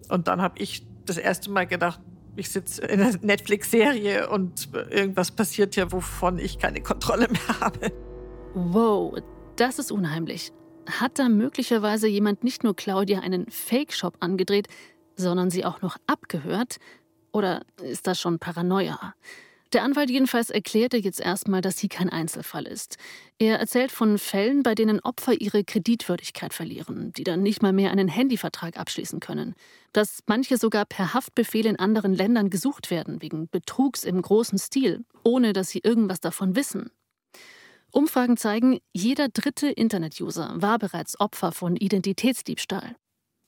Und 0.10 0.28
dann 0.28 0.42
habe 0.42 0.60
ich 0.60 0.86
das 1.06 1.18
erste 1.18 1.50
Mal 1.52 1.66
gedacht, 1.66 2.02
ich 2.36 2.50
sitze 2.50 2.82
in 2.82 3.00
einer 3.00 3.18
Netflix-Serie 3.22 4.30
und 4.30 4.70
irgendwas 4.90 5.32
passiert 5.32 5.76
hier, 5.76 5.92
wovon 5.92 6.38
ich 6.38 6.60
keine 6.60 6.82
Kontrolle 6.82 7.28
mehr 7.30 7.62
habe. 7.62 7.92
Wow, 8.54 9.18
das 9.56 9.80
ist 9.80 9.92
unheimlich. 9.92 10.52
Hat 11.00 11.18
da 11.18 11.30
möglicherweise 11.30 12.08
jemand 12.08 12.44
nicht 12.44 12.64
nur 12.64 12.76
Claudia 12.76 13.20
einen 13.22 13.50
Fake-Shop 13.50 14.18
angedreht, 14.20 14.68
sondern 15.16 15.50
sie 15.50 15.66
auch 15.66 15.82
noch 15.82 15.98
abgehört? 16.08 16.78
Oder 17.32 17.62
ist 17.82 18.08
das 18.08 18.20
schon 18.20 18.40
Paranoia? 18.40 19.14
Der 19.74 19.84
Anwalt 19.84 20.10
jedenfalls 20.10 20.52
erklärte 20.52 20.96
jetzt 20.96 21.20
erstmal, 21.20 21.60
dass 21.60 21.78
sie 21.78 21.90
kein 21.90 22.10
Einzelfall 22.10 22.66
ist. 22.66 22.98
Er 23.40 23.60
erzählt 23.60 23.92
von 23.92 24.18
Fällen, 24.18 24.64
bei 24.64 24.74
denen 24.74 25.02
Opfer 25.02 25.42
ihre 25.42 25.66
Kreditwürdigkeit 25.66 26.54
verlieren, 26.54 27.12
die 27.14 27.26
dann 27.26 27.44
nicht 27.44 27.62
mal 27.62 27.74
mehr 27.74 27.92
einen 27.92 28.08
Handyvertrag 28.08 28.78
abschließen 28.78 29.20
können. 29.20 29.54
Dass 29.92 30.20
manche 30.28 30.58
sogar 30.58 30.86
per 30.86 31.14
Haftbefehl 31.14 31.66
in 31.66 31.78
anderen 31.78 32.14
Ländern 32.14 32.50
gesucht 32.50 32.90
werden, 32.90 33.22
wegen 33.22 33.50
Betrugs 33.50 34.06
im 34.06 34.22
großen 34.22 34.60
Stil, 34.60 35.04
ohne 35.26 35.52
dass 35.52 35.70
sie 35.70 35.80
irgendwas 35.80 36.22
davon 36.22 36.56
wissen. 36.56 36.92
Umfragen 37.92 38.38
zeigen, 38.38 38.80
jeder 38.94 39.30
dritte 39.30 39.68
Internet-User 39.68 40.54
war 40.56 40.80
bereits 40.80 41.20
Opfer 41.20 41.52
von 41.52 41.76
Identitätsdiebstahl. 41.76 42.96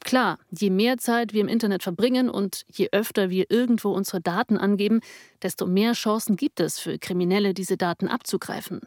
Klar, 0.03 0.39
je 0.51 0.69
mehr 0.69 0.97
Zeit 0.97 1.33
wir 1.33 1.41
im 1.41 1.47
Internet 1.47 1.83
verbringen 1.83 2.29
und 2.29 2.65
je 2.71 2.89
öfter 2.91 3.29
wir 3.29 3.49
irgendwo 3.49 3.91
unsere 3.91 4.21
Daten 4.21 4.57
angeben, 4.57 5.01
desto 5.41 5.65
mehr 5.65 5.93
Chancen 5.93 6.35
gibt 6.35 6.59
es 6.59 6.79
für 6.79 6.97
Kriminelle, 6.97 7.53
diese 7.53 7.77
Daten 7.77 8.07
abzugreifen. 8.07 8.81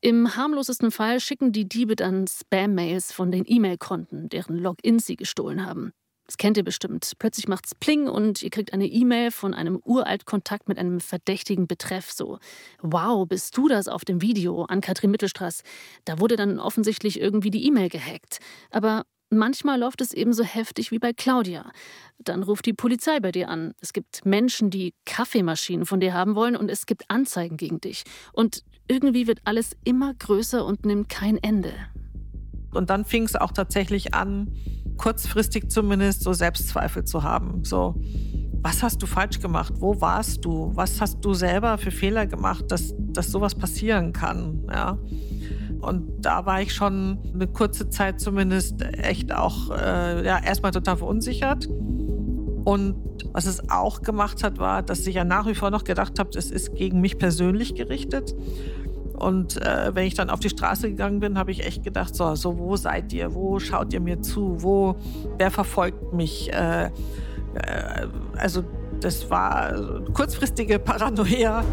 Im 0.00 0.36
harmlosesten 0.36 0.90
Fall 0.90 1.20
schicken 1.20 1.52
die 1.52 1.68
Diebe 1.68 1.96
dann 1.96 2.26
Spam-Mails 2.26 3.12
von 3.12 3.32
den 3.32 3.44
E-Mail-Konten, 3.46 4.28
deren 4.28 4.56
Logins 4.56 5.06
sie 5.06 5.16
gestohlen 5.16 5.66
haben. 5.66 5.92
Das 6.28 6.36
kennt 6.36 6.58
ihr 6.58 6.62
bestimmt. 6.62 7.12
Plötzlich 7.18 7.48
macht's 7.48 7.74
Pling 7.74 8.06
und 8.06 8.42
ihr 8.42 8.50
kriegt 8.50 8.74
eine 8.74 8.86
E-Mail 8.86 9.30
von 9.30 9.54
einem 9.54 9.80
uralt 9.82 10.26
Kontakt 10.26 10.68
mit 10.68 10.78
einem 10.78 11.00
verdächtigen 11.00 11.66
Betreff. 11.66 12.12
So, 12.12 12.38
wow, 12.80 13.26
bist 13.26 13.56
du 13.56 13.66
das 13.66 13.88
auf 13.88 14.04
dem 14.04 14.20
Video 14.20 14.64
an 14.64 14.82
Katrin 14.82 15.10
Mittelstraß? 15.10 15.62
Da 16.04 16.20
wurde 16.20 16.36
dann 16.36 16.60
offensichtlich 16.60 17.18
irgendwie 17.18 17.50
die 17.50 17.66
E-Mail 17.66 17.88
gehackt. 17.88 18.40
Aber 18.70 19.04
Manchmal 19.30 19.78
läuft 19.78 20.00
es 20.00 20.14
ebenso 20.14 20.42
heftig 20.42 20.90
wie 20.90 20.98
bei 20.98 21.12
Claudia. 21.12 21.70
Dann 22.18 22.42
ruft 22.42 22.64
die 22.64 22.72
Polizei 22.72 23.20
bei 23.20 23.30
dir 23.30 23.50
an. 23.50 23.74
Es 23.80 23.92
gibt 23.92 24.24
Menschen, 24.24 24.70
die 24.70 24.94
Kaffeemaschinen 25.04 25.84
von 25.84 26.00
dir 26.00 26.14
haben 26.14 26.34
wollen 26.34 26.56
und 26.56 26.70
es 26.70 26.86
gibt 26.86 27.04
Anzeigen 27.10 27.58
gegen 27.58 27.80
dich. 27.80 28.04
Und 28.32 28.64
irgendwie 28.88 29.26
wird 29.26 29.40
alles 29.44 29.76
immer 29.84 30.14
größer 30.14 30.64
und 30.64 30.86
nimmt 30.86 31.10
kein 31.10 31.36
Ende. 31.36 31.72
Und 32.72 32.88
dann 32.88 33.04
fing 33.04 33.24
es 33.24 33.36
auch 33.36 33.52
tatsächlich 33.52 34.14
an, 34.14 34.52
kurzfristig 34.96 35.70
zumindest 35.70 36.22
so 36.22 36.32
Selbstzweifel 36.32 37.04
zu 37.04 37.22
haben. 37.22 37.64
So, 37.64 38.00
was 38.62 38.82
hast 38.82 39.02
du 39.02 39.06
falsch 39.06 39.40
gemacht? 39.40 39.74
Wo 39.76 40.00
warst 40.00 40.44
du? 40.44 40.70
Was 40.74 41.00
hast 41.00 41.24
du 41.24 41.34
selber 41.34 41.78
für 41.78 41.90
Fehler 41.90 42.26
gemacht, 42.26 42.64
dass, 42.68 42.94
dass 42.98 43.30
sowas 43.30 43.54
passieren 43.54 44.12
kann? 44.12 44.66
Ja. 44.70 44.98
Und 45.80 46.24
da 46.24 46.44
war 46.46 46.60
ich 46.60 46.74
schon 46.74 47.18
eine 47.32 47.46
kurze 47.46 47.88
Zeit 47.88 48.20
zumindest 48.20 48.82
echt 48.82 49.32
auch 49.32 49.70
äh, 49.70 50.24
ja, 50.24 50.42
erstmal 50.42 50.72
total 50.72 50.96
verunsichert. 50.96 51.68
Und 52.64 52.96
was 53.32 53.46
es 53.46 53.70
auch 53.70 54.02
gemacht 54.02 54.42
hat, 54.42 54.58
war, 54.58 54.82
dass 54.82 55.06
ich 55.06 55.14
ja 55.14 55.24
nach 55.24 55.46
wie 55.46 55.54
vor 55.54 55.70
noch 55.70 55.84
gedacht 55.84 56.18
habe, 56.18 56.30
es 56.36 56.50
ist 56.50 56.74
gegen 56.74 57.00
mich 57.00 57.18
persönlich 57.18 57.74
gerichtet. 57.74 58.34
Und 59.14 59.60
äh, 59.62 59.94
wenn 59.94 60.06
ich 60.06 60.14
dann 60.14 60.30
auf 60.30 60.40
die 60.40 60.48
Straße 60.48 60.90
gegangen 60.90 61.18
bin, 61.20 61.38
habe 61.38 61.50
ich 61.50 61.64
echt 61.66 61.82
gedacht, 61.82 62.14
so, 62.14 62.34
so, 62.34 62.58
wo 62.58 62.76
seid 62.76 63.12
ihr? 63.12 63.34
Wo 63.34 63.58
schaut 63.58 63.92
ihr 63.92 64.00
mir 64.00 64.20
zu? 64.20 64.62
Wo, 64.62 64.96
wer 65.38 65.50
verfolgt 65.50 66.12
mich? 66.12 66.52
Äh, 66.52 66.86
äh, 66.86 66.90
also 68.36 68.62
das 69.00 69.28
war 69.30 70.02
kurzfristige 70.12 70.78
Paranoia. 70.78 71.64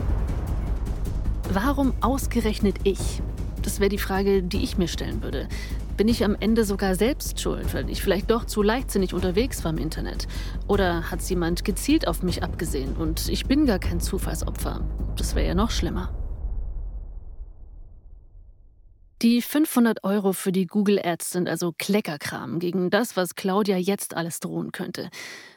Warum 1.52 1.94
ausgerechnet 2.02 2.78
ich? 2.84 3.22
Das 3.65 3.80
wäre 3.80 3.89
die 3.89 3.97
Frage, 3.97 4.43
die 4.43 4.63
ich 4.63 4.78
mir 4.78 4.88
stellen 4.88 5.23
würde. 5.23 5.49
Bin 5.97 6.08
ich 6.08 6.23
am 6.23 6.38
Ende 6.39 6.65
sogar 6.65 6.93
selbst 6.93 7.41
schuld, 7.41 7.73
weil 7.73 7.89
ich 7.89 7.99
vielleicht 7.99 8.30
doch 8.30 8.45
zu 8.45 8.62
leichtsinnig 8.62 9.15
unterwegs 9.15 9.63
war 9.63 9.71
im 9.71 9.80
Internet? 9.80 10.28
Oder 10.67 11.10
hat 11.10 11.19
jemand 11.23 11.65
gezielt 11.65 12.08
auf 12.08 12.21
mich 12.21 12.43
abgesehen 12.43 12.95
und 12.95 13.28
ich 13.28 13.47
bin 13.47 13.65
gar 13.65 13.80
kein 13.80 13.99
Zufallsopfer? 13.99 14.82
Das 15.17 15.34
wäre 15.34 15.47
ja 15.47 15.56
noch 15.56 15.71
schlimmer. 15.71 16.13
Die 19.23 19.41
500 19.41 20.04
Euro 20.04 20.34
für 20.34 20.51
die 20.51 20.67
Google 20.67 20.99
Ads 21.04 21.32
sind 21.32 21.49
also 21.49 21.73
Kleckerkram 21.75 22.60
gegen 22.60 22.91
das, 22.91 23.17
was 23.17 23.34
Claudia 23.34 23.78
jetzt 23.78 24.15
alles 24.15 24.41
drohen 24.41 24.73
könnte. 24.73 25.10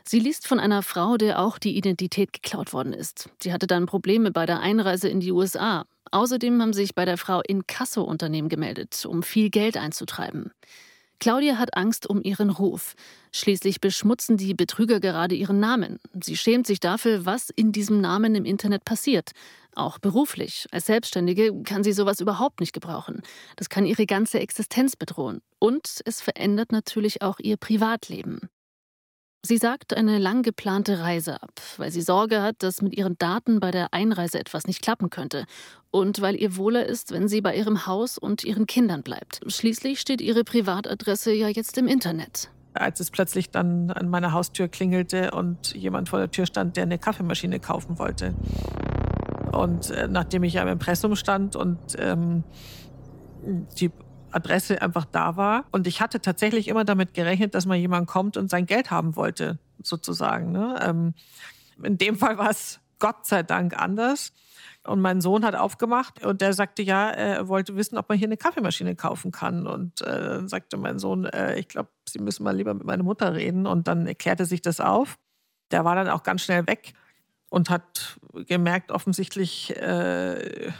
Sie 0.04 0.20
liest 0.20 0.46
von 0.46 0.58
einer 0.58 0.82
Frau, 0.82 1.18
der 1.18 1.40
auch 1.40 1.58
die 1.58 1.76
Identität 1.76 2.32
geklaut 2.32 2.72
worden 2.72 2.94
ist. 2.94 3.28
Sie 3.42 3.52
hatte 3.52 3.66
dann 3.66 3.84
Probleme 3.84 4.30
bei 4.30 4.46
der 4.46 4.60
Einreise 4.60 5.10
in 5.10 5.20
die 5.20 5.32
USA. 5.32 5.84
Außerdem 6.10 6.60
haben 6.60 6.72
sich 6.72 6.94
bei 6.94 7.04
der 7.04 7.18
Frau 7.18 7.40
Inkasso-Unternehmen 7.40 8.48
gemeldet, 8.48 9.04
um 9.06 9.22
viel 9.22 9.50
Geld 9.50 9.76
einzutreiben. 9.76 10.52
Claudia 11.20 11.58
hat 11.58 11.76
Angst 11.76 12.08
um 12.08 12.22
ihren 12.22 12.50
Ruf. 12.50 12.94
Schließlich 13.32 13.80
beschmutzen 13.80 14.36
die 14.36 14.54
Betrüger 14.54 15.00
gerade 15.00 15.34
ihren 15.34 15.58
Namen. 15.58 15.98
Sie 16.22 16.36
schämt 16.36 16.66
sich 16.66 16.78
dafür, 16.78 17.26
was 17.26 17.50
in 17.50 17.72
diesem 17.72 18.00
Namen 18.00 18.36
im 18.36 18.44
Internet 18.44 18.84
passiert. 18.84 19.32
Auch 19.74 19.98
beruflich. 19.98 20.66
Als 20.70 20.86
Selbstständige 20.86 21.62
kann 21.64 21.82
sie 21.82 21.92
sowas 21.92 22.20
überhaupt 22.20 22.60
nicht 22.60 22.72
gebrauchen. 22.72 23.22
Das 23.56 23.68
kann 23.68 23.84
ihre 23.84 24.06
ganze 24.06 24.38
Existenz 24.38 24.94
bedrohen. 24.94 25.40
Und 25.58 26.00
es 26.04 26.20
verändert 26.20 26.70
natürlich 26.70 27.20
auch 27.20 27.40
ihr 27.40 27.56
Privatleben. 27.56 28.48
Sie 29.46 29.56
sagt 29.56 29.96
eine 29.96 30.18
lang 30.18 30.42
geplante 30.42 30.98
Reise 30.98 31.40
ab, 31.40 31.52
weil 31.76 31.92
sie 31.92 32.02
Sorge 32.02 32.42
hat, 32.42 32.56
dass 32.62 32.82
mit 32.82 32.96
ihren 32.96 33.16
Daten 33.18 33.60
bei 33.60 33.70
der 33.70 33.94
Einreise 33.94 34.40
etwas 34.40 34.66
nicht 34.66 34.82
klappen 34.82 35.10
könnte 35.10 35.44
und 35.92 36.20
weil 36.20 36.34
ihr 36.34 36.56
wohler 36.56 36.84
ist, 36.86 37.12
wenn 37.12 37.28
sie 37.28 37.40
bei 37.40 37.54
ihrem 37.54 37.86
Haus 37.86 38.18
und 38.18 38.42
ihren 38.42 38.66
Kindern 38.66 39.02
bleibt. 39.02 39.40
Schließlich 39.46 40.00
steht 40.00 40.20
ihre 40.20 40.42
Privatadresse 40.42 41.32
ja 41.32 41.48
jetzt 41.48 41.78
im 41.78 41.86
Internet. 41.86 42.50
Als 42.74 42.98
es 42.98 43.10
plötzlich 43.12 43.50
dann 43.50 43.90
an 43.92 44.08
meiner 44.08 44.32
Haustür 44.32 44.66
klingelte 44.68 45.30
und 45.30 45.72
jemand 45.74 46.08
vor 46.08 46.18
der 46.18 46.30
Tür 46.30 46.46
stand, 46.46 46.76
der 46.76 46.82
eine 46.82 46.98
Kaffeemaschine 46.98 47.60
kaufen 47.60 47.98
wollte. 47.98 48.34
Und 49.52 49.90
äh, 49.90 50.08
nachdem 50.08 50.42
ich 50.42 50.54
ja 50.54 50.62
im 50.62 50.68
Impressum 50.68 51.14
stand 51.14 51.54
und 51.54 51.78
ähm, 51.96 52.42
die 53.78 53.90
Adresse 54.32 54.80
einfach 54.82 55.04
da 55.04 55.36
war. 55.36 55.64
Und 55.70 55.86
ich 55.86 56.00
hatte 56.00 56.20
tatsächlich 56.20 56.68
immer 56.68 56.84
damit 56.84 57.14
gerechnet, 57.14 57.54
dass 57.54 57.66
mal 57.66 57.76
jemand 57.76 58.06
kommt 58.06 58.36
und 58.36 58.50
sein 58.50 58.66
Geld 58.66 58.90
haben 58.90 59.16
wollte, 59.16 59.58
sozusagen. 59.82 60.52
Ne? 60.52 60.78
Ähm, 60.82 61.14
in 61.82 61.98
dem 61.98 62.16
Fall 62.16 62.38
war 62.38 62.50
es 62.50 62.80
Gott 62.98 63.26
sei 63.26 63.42
Dank 63.42 63.78
anders. 63.80 64.32
Und 64.84 65.00
mein 65.00 65.20
Sohn 65.20 65.44
hat 65.44 65.54
aufgemacht 65.54 66.24
und 66.24 66.40
der 66.40 66.54
sagte, 66.54 66.82
ja, 66.82 67.10
er 67.10 67.48
wollte 67.48 67.76
wissen, 67.76 67.98
ob 67.98 68.08
man 68.08 68.16
hier 68.16 68.28
eine 68.28 68.36
Kaffeemaschine 68.36 68.96
kaufen 68.96 69.32
kann. 69.32 69.66
Und 69.66 70.00
äh, 70.00 70.06
dann 70.06 70.48
sagte 70.48 70.76
mein 70.76 70.98
Sohn, 70.98 71.26
äh, 71.26 71.58
ich 71.58 71.68
glaube, 71.68 71.90
Sie 72.08 72.18
müssen 72.20 72.42
mal 72.42 72.56
lieber 72.56 72.72
mit 72.72 72.84
meiner 72.84 73.02
Mutter 73.02 73.34
reden. 73.34 73.66
Und 73.66 73.86
dann 73.86 74.06
erklärte 74.06 74.46
sich 74.46 74.62
das 74.62 74.80
auf. 74.80 75.18
Der 75.70 75.84
war 75.84 75.94
dann 75.94 76.08
auch 76.08 76.22
ganz 76.22 76.42
schnell 76.42 76.66
weg. 76.66 76.94
und 77.50 77.70
hat 77.70 78.18
gemerkt, 78.46 78.90
offensichtlich 78.92 79.74
äh, 79.76 80.70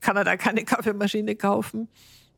kann 0.00 0.16
er 0.16 0.24
da 0.24 0.36
keine 0.36 0.64
Kaffeemaschine 0.64 1.36
kaufen. 1.36 1.88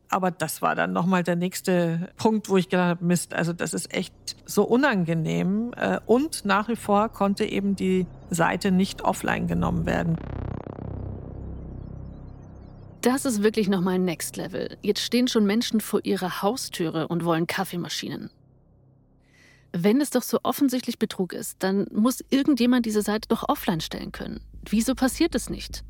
Aber 0.08 0.30
das 0.30 0.62
war 0.62 0.74
dann 0.74 0.92
nochmal 0.92 1.22
der 1.22 1.36
nächste 1.36 2.10
Punkt, 2.16 2.48
wo 2.48 2.56
ich 2.56 2.68
gedacht 2.68 2.88
habe, 2.88 3.04
Mist, 3.04 3.34
also 3.34 3.52
das 3.52 3.74
ist 3.74 3.92
echt 3.92 4.14
so 4.44 4.62
unangenehm. 4.64 5.72
Äh, 5.76 5.98
und 6.06 6.44
nach 6.44 6.68
wie 6.68 6.76
vor 6.76 7.08
konnte 7.08 7.44
eben 7.44 7.76
die 7.76 8.06
Seite 8.30 8.70
nicht 8.70 9.02
offline 9.02 9.46
genommen 9.46 9.86
werden. 9.86 10.16
Das 13.00 13.24
ist 13.24 13.42
wirklich 13.42 13.68
nochmal 13.68 13.98
Next 13.98 14.36
Level. 14.36 14.76
Jetzt 14.82 15.00
stehen 15.00 15.28
schon 15.28 15.46
Menschen 15.46 15.80
vor 15.80 16.00
ihrer 16.04 16.42
Haustüre 16.42 17.06
und 17.08 17.24
wollen 17.24 17.46
Kaffeemaschinen. 17.46 18.30
Wenn 19.78 20.00
es 20.00 20.10
doch 20.10 20.22
so 20.22 20.38
offensichtlich 20.42 20.98
Betrug 20.98 21.34
ist, 21.34 21.62
dann 21.62 21.86
muss 21.92 22.24
irgendjemand 22.30 22.86
diese 22.86 23.02
Seite 23.02 23.28
doch 23.28 23.46
offline 23.48 23.80
stellen 23.80 24.10
können. 24.10 24.40
Wieso 24.68 24.94
passiert 24.94 25.34
es 25.34 25.50
nicht? 25.50 25.84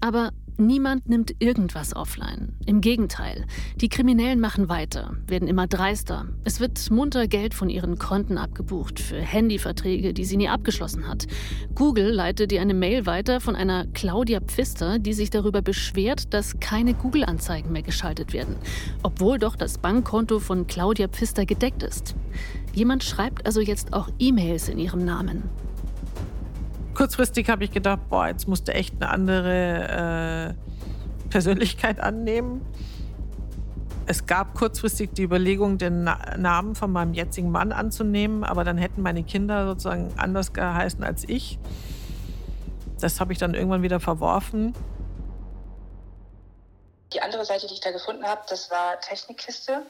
Aber 0.00 0.32
niemand 0.58 1.08
nimmt 1.08 1.34
irgendwas 1.38 1.94
offline. 1.94 2.54
Im 2.66 2.80
Gegenteil, 2.80 3.46
die 3.76 3.88
Kriminellen 3.88 4.40
machen 4.40 4.68
weiter, 4.68 5.16
werden 5.26 5.46
immer 5.48 5.68
dreister. 5.68 6.26
Es 6.44 6.58
wird 6.58 6.90
munter 6.90 7.28
Geld 7.28 7.54
von 7.54 7.70
ihren 7.70 7.96
Konten 7.98 8.38
abgebucht 8.38 8.98
für 8.98 9.20
Handyverträge, 9.20 10.12
die 10.12 10.24
sie 10.24 10.36
nie 10.36 10.48
abgeschlossen 10.48 11.06
hat. 11.06 11.26
Google 11.74 12.10
leitet 12.10 12.50
ihr 12.52 12.60
eine 12.60 12.74
Mail 12.74 13.06
weiter 13.06 13.40
von 13.40 13.54
einer 13.54 13.86
Claudia 13.86 14.40
Pfister, 14.40 14.98
die 14.98 15.12
sich 15.12 15.30
darüber 15.30 15.62
beschwert, 15.62 16.34
dass 16.34 16.58
keine 16.58 16.94
Google-Anzeigen 16.94 17.70
mehr 17.70 17.82
geschaltet 17.82 18.32
werden, 18.32 18.56
obwohl 19.02 19.38
doch 19.38 19.54
das 19.54 19.78
Bankkonto 19.78 20.40
von 20.40 20.66
Claudia 20.66 21.06
Pfister 21.06 21.46
gedeckt 21.46 21.84
ist. 21.84 22.16
Jemand 22.72 23.04
schreibt 23.04 23.46
also 23.46 23.60
jetzt 23.60 23.92
auch 23.92 24.08
E-Mails 24.18 24.68
in 24.68 24.78
ihrem 24.78 25.04
Namen. 25.04 25.48
Kurzfristig 26.94 27.48
habe 27.48 27.64
ich 27.64 27.70
gedacht, 27.70 28.08
boah, 28.08 28.28
jetzt 28.28 28.48
musst 28.48 28.68
du 28.68 28.74
echt 28.74 28.94
eine 29.00 29.10
andere 29.10 30.54
äh, 30.56 31.28
Persönlichkeit 31.30 32.00
annehmen. 32.00 32.60
Es 34.06 34.26
gab 34.26 34.54
kurzfristig 34.54 35.10
die 35.12 35.22
Überlegung, 35.22 35.76
den 35.76 36.02
Na 36.04 36.36
Namen 36.36 36.74
von 36.74 36.90
meinem 36.90 37.12
jetzigen 37.12 37.50
Mann 37.50 37.72
anzunehmen, 37.72 38.42
aber 38.42 38.64
dann 38.64 38.78
hätten 38.78 39.02
meine 39.02 39.22
Kinder 39.22 39.66
sozusagen 39.66 40.12
anders 40.16 40.52
geheißen 40.52 41.04
als 41.04 41.28
ich. 41.28 41.58
Das 43.00 43.20
habe 43.20 43.32
ich 43.32 43.38
dann 43.38 43.54
irgendwann 43.54 43.82
wieder 43.82 44.00
verworfen. 44.00 44.74
Die 47.12 47.22
andere 47.22 47.44
Seite, 47.44 47.66
die 47.66 47.74
ich 47.74 47.80
da 47.80 47.90
gefunden 47.90 48.24
habe, 48.24 48.40
das 48.48 48.70
war 48.70 48.98
Technikkiste. 49.00 49.82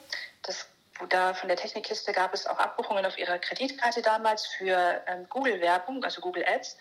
Das 0.43 0.67
da 1.07 1.33
von 1.33 1.47
der 1.47 1.57
Technikkiste 1.57 2.11
gab 2.11 2.33
es 2.33 2.45
auch 2.45 2.57
Abbuchungen 2.57 3.05
auf 3.05 3.17
ihrer 3.17 3.39
Kreditkarte 3.39 4.01
damals 4.01 4.45
für 4.45 5.01
ähm, 5.07 5.27
Google-Werbung, 5.29 6.03
also 6.03 6.21
Google 6.21 6.45
Ads. 6.45 6.77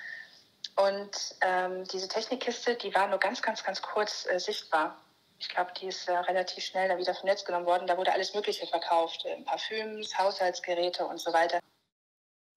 Und 0.76 1.10
ähm, 1.40 1.84
diese 1.92 2.08
Technikkiste, 2.08 2.76
die 2.76 2.94
war 2.94 3.08
nur 3.08 3.18
ganz, 3.18 3.42
ganz, 3.42 3.64
ganz 3.64 3.82
kurz 3.82 4.26
äh, 4.26 4.38
sichtbar. 4.38 4.96
Ich 5.38 5.48
glaube, 5.48 5.72
die 5.80 5.86
ist 5.86 6.08
äh, 6.08 6.16
relativ 6.16 6.64
schnell 6.64 6.88
dann 6.88 6.98
wieder 6.98 7.14
vom 7.14 7.28
Netz 7.28 7.44
genommen 7.44 7.66
worden. 7.66 7.86
Da 7.86 7.96
wurde 7.96 8.12
alles 8.12 8.34
Mögliche 8.34 8.66
verkauft: 8.66 9.24
äh, 9.24 9.40
Parfüms, 9.42 10.16
Haushaltsgeräte 10.18 11.04
und 11.06 11.18
so 11.18 11.32
weiter. 11.32 11.60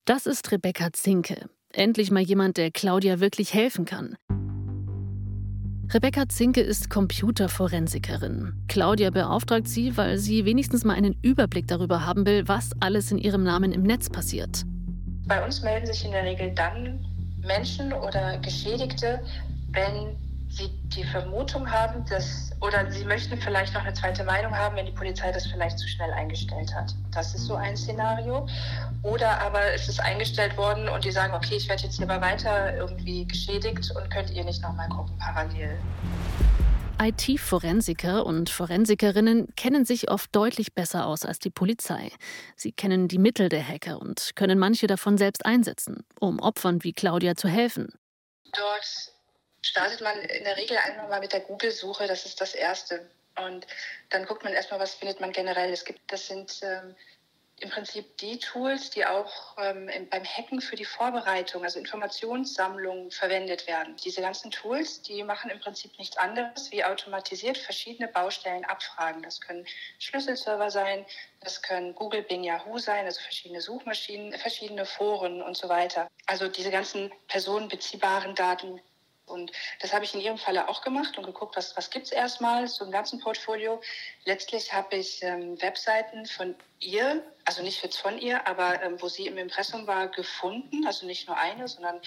Das 0.05 0.25
ist 0.25 0.51
Rebecca 0.51 0.91
Zinke. 0.93 1.49
Endlich 1.73 2.11
mal 2.11 2.21
jemand, 2.21 2.57
der 2.57 2.71
Claudia 2.71 3.19
wirklich 3.19 3.53
helfen 3.53 3.85
kann. 3.85 4.17
Rebecca 5.93 6.29
Zinke 6.29 6.61
ist 6.61 6.89
Computerforensikerin. 6.89 8.53
Claudia 8.69 9.09
beauftragt 9.09 9.67
sie, 9.67 9.97
weil 9.97 10.17
sie 10.17 10.45
wenigstens 10.45 10.85
mal 10.85 10.93
einen 10.93 11.17
Überblick 11.21 11.67
darüber 11.67 12.05
haben 12.05 12.25
will, 12.25 12.47
was 12.47 12.69
alles 12.79 13.11
in 13.11 13.17
ihrem 13.17 13.43
Namen 13.43 13.73
im 13.73 13.83
Netz 13.83 14.09
passiert. 14.09 14.63
Bei 15.27 15.43
uns 15.43 15.61
melden 15.61 15.87
sich 15.87 16.05
in 16.05 16.11
der 16.11 16.23
Regel 16.23 16.53
dann 16.55 17.05
Menschen 17.45 17.91
oder 17.91 18.37
Geschädigte, 18.37 19.19
wenn 19.73 20.15
sie 20.51 20.69
die 20.95 21.03
Vermutung 21.03 21.69
haben, 21.69 22.05
dass, 22.05 22.51
oder 22.59 22.89
sie 22.91 23.05
möchten 23.05 23.39
vielleicht 23.39 23.73
noch 23.73 23.81
eine 23.81 23.93
zweite 23.93 24.23
Meinung 24.23 24.55
haben, 24.55 24.75
wenn 24.75 24.85
die 24.85 24.91
Polizei 24.91 25.31
das 25.31 25.47
vielleicht 25.47 25.79
zu 25.79 25.87
schnell 25.87 26.11
eingestellt 26.11 26.73
hat. 26.75 26.93
Das 27.13 27.33
ist 27.33 27.45
so 27.45 27.55
ein 27.55 27.77
Szenario. 27.77 28.47
Oder 29.03 29.39
aber 29.41 29.73
es 29.73 29.87
ist 29.87 29.99
eingestellt 29.99 30.57
worden 30.57 30.89
und 30.89 31.05
die 31.05 31.11
sagen, 31.11 31.33
okay, 31.33 31.55
ich 31.55 31.69
werde 31.69 31.83
jetzt 31.83 31.99
lieber 31.99 32.19
weiter 32.21 32.75
irgendwie 32.75 33.25
geschädigt 33.25 33.91
und 33.95 34.09
könnt 34.11 34.31
ihr 34.31 34.43
nicht 34.43 34.61
nochmal 34.61 34.89
gucken 34.89 35.17
parallel. 35.17 35.77
IT-Forensiker 37.01 38.27
und 38.27 38.51
Forensikerinnen 38.51 39.47
kennen 39.55 39.85
sich 39.85 40.11
oft 40.11 40.35
deutlich 40.35 40.75
besser 40.75 41.07
aus 41.07 41.25
als 41.25 41.39
die 41.39 41.49
Polizei. 41.49 42.11
Sie 42.55 42.71
kennen 42.71 43.07
die 43.07 43.17
Mittel 43.17 43.49
der 43.49 43.67
Hacker 43.67 43.99
und 43.99 44.35
können 44.35 44.59
manche 44.59 44.85
davon 44.85 45.17
selbst 45.17 45.43
einsetzen, 45.43 46.03
um 46.19 46.39
Opfern 46.39 46.83
wie 46.83 46.93
Claudia 46.93 47.35
zu 47.35 47.47
helfen. 47.47 47.87
Dort 48.53 49.13
startet 49.61 50.01
man 50.01 50.19
in 50.19 50.43
der 50.43 50.57
Regel 50.57 50.77
einfach 50.77 51.07
mal 51.07 51.19
mit 51.19 51.33
der 51.33 51.41
Google-Suche, 51.41 52.07
das 52.07 52.25
ist 52.25 52.41
das 52.41 52.53
Erste. 52.53 53.09
Und 53.37 53.65
dann 54.09 54.25
guckt 54.25 54.43
man 54.43 54.53
erstmal, 54.53 54.79
was 54.79 54.95
findet 54.95 55.19
man 55.19 55.31
generell. 55.31 55.71
Es 55.71 55.85
gibt, 55.85 55.99
das 56.11 56.27
sind 56.27 56.59
ähm, 56.63 56.95
im 57.61 57.69
Prinzip 57.69 58.17
die 58.17 58.39
Tools, 58.39 58.89
die 58.89 59.05
auch 59.05 59.55
ähm, 59.59 59.89
beim 60.09 60.23
Hacken 60.23 60.61
für 60.61 60.75
die 60.75 60.85
Vorbereitung, 60.85 61.63
also 61.63 61.79
Informationssammlung 61.79 63.11
verwendet 63.11 63.67
werden. 63.67 63.95
Diese 63.97 64.21
ganzen 64.21 64.49
Tools, 64.49 65.01
die 65.03 65.23
machen 65.23 65.51
im 65.51 65.59
Prinzip 65.59 65.97
nichts 65.99 66.17
anderes, 66.17 66.71
wie 66.71 66.83
automatisiert 66.83 67.57
verschiedene 67.57 68.07
Baustellen 68.07 68.65
abfragen. 68.65 69.21
Das 69.21 69.39
können 69.39 69.65
Schlüsselserver 69.99 70.71
sein, 70.71 71.05
das 71.41 71.61
können 71.61 71.93
Google, 71.93 72.23
Bing, 72.23 72.43
Yahoo 72.43 72.79
sein, 72.79 73.05
also 73.05 73.21
verschiedene 73.21 73.61
Suchmaschinen, 73.61 74.33
verschiedene 74.39 74.85
Foren 74.85 75.41
und 75.41 75.55
so 75.55 75.69
weiter. 75.69 76.07
Also 76.25 76.47
diese 76.47 76.71
ganzen 76.71 77.11
personenbeziehbaren 77.27 78.33
Daten, 78.33 78.81
und 79.31 79.51
das 79.79 79.93
habe 79.93 80.05
ich 80.05 80.13
in 80.13 80.21
Ihrem 80.21 80.37
Falle 80.37 80.67
auch 80.67 80.81
gemacht 80.81 81.17
und 81.17 81.25
geguckt, 81.25 81.55
was, 81.55 81.75
was 81.77 81.89
gibt 81.89 82.05
es 82.05 82.11
erstmal 82.11 82.67
zum 82.67 82.91
ganzen 82.91 83.19
Portfolio. 83.19 83.81
Letztlich 84.25 84.73
habe 84.73 84.97
ich 84.97 85.23
ähm, 85.23 85.59
Webseiten 85.61 86.25
von 86.25 86.55
ihr, 86.79 87.23
also 87.45 87.63
nicht 87.63 87.83
jetzt 87.83 87.97
von 87.97 88.19
ihr, 88.19 88.47
aber 88.47 88.81
ähm, 88.83 89.01
wo 89.01 89.07
sie 89.07 89.27
im 89.27 89.37
Impressum 89.37 89.87
war, 89.87 90.07
gefunden. 90.09 90.85
Also 90.85 91.05
nicht 91.05 91.27
nur 91.27 91.37
eine, 91.37 91.67
sondern 91.67 91.99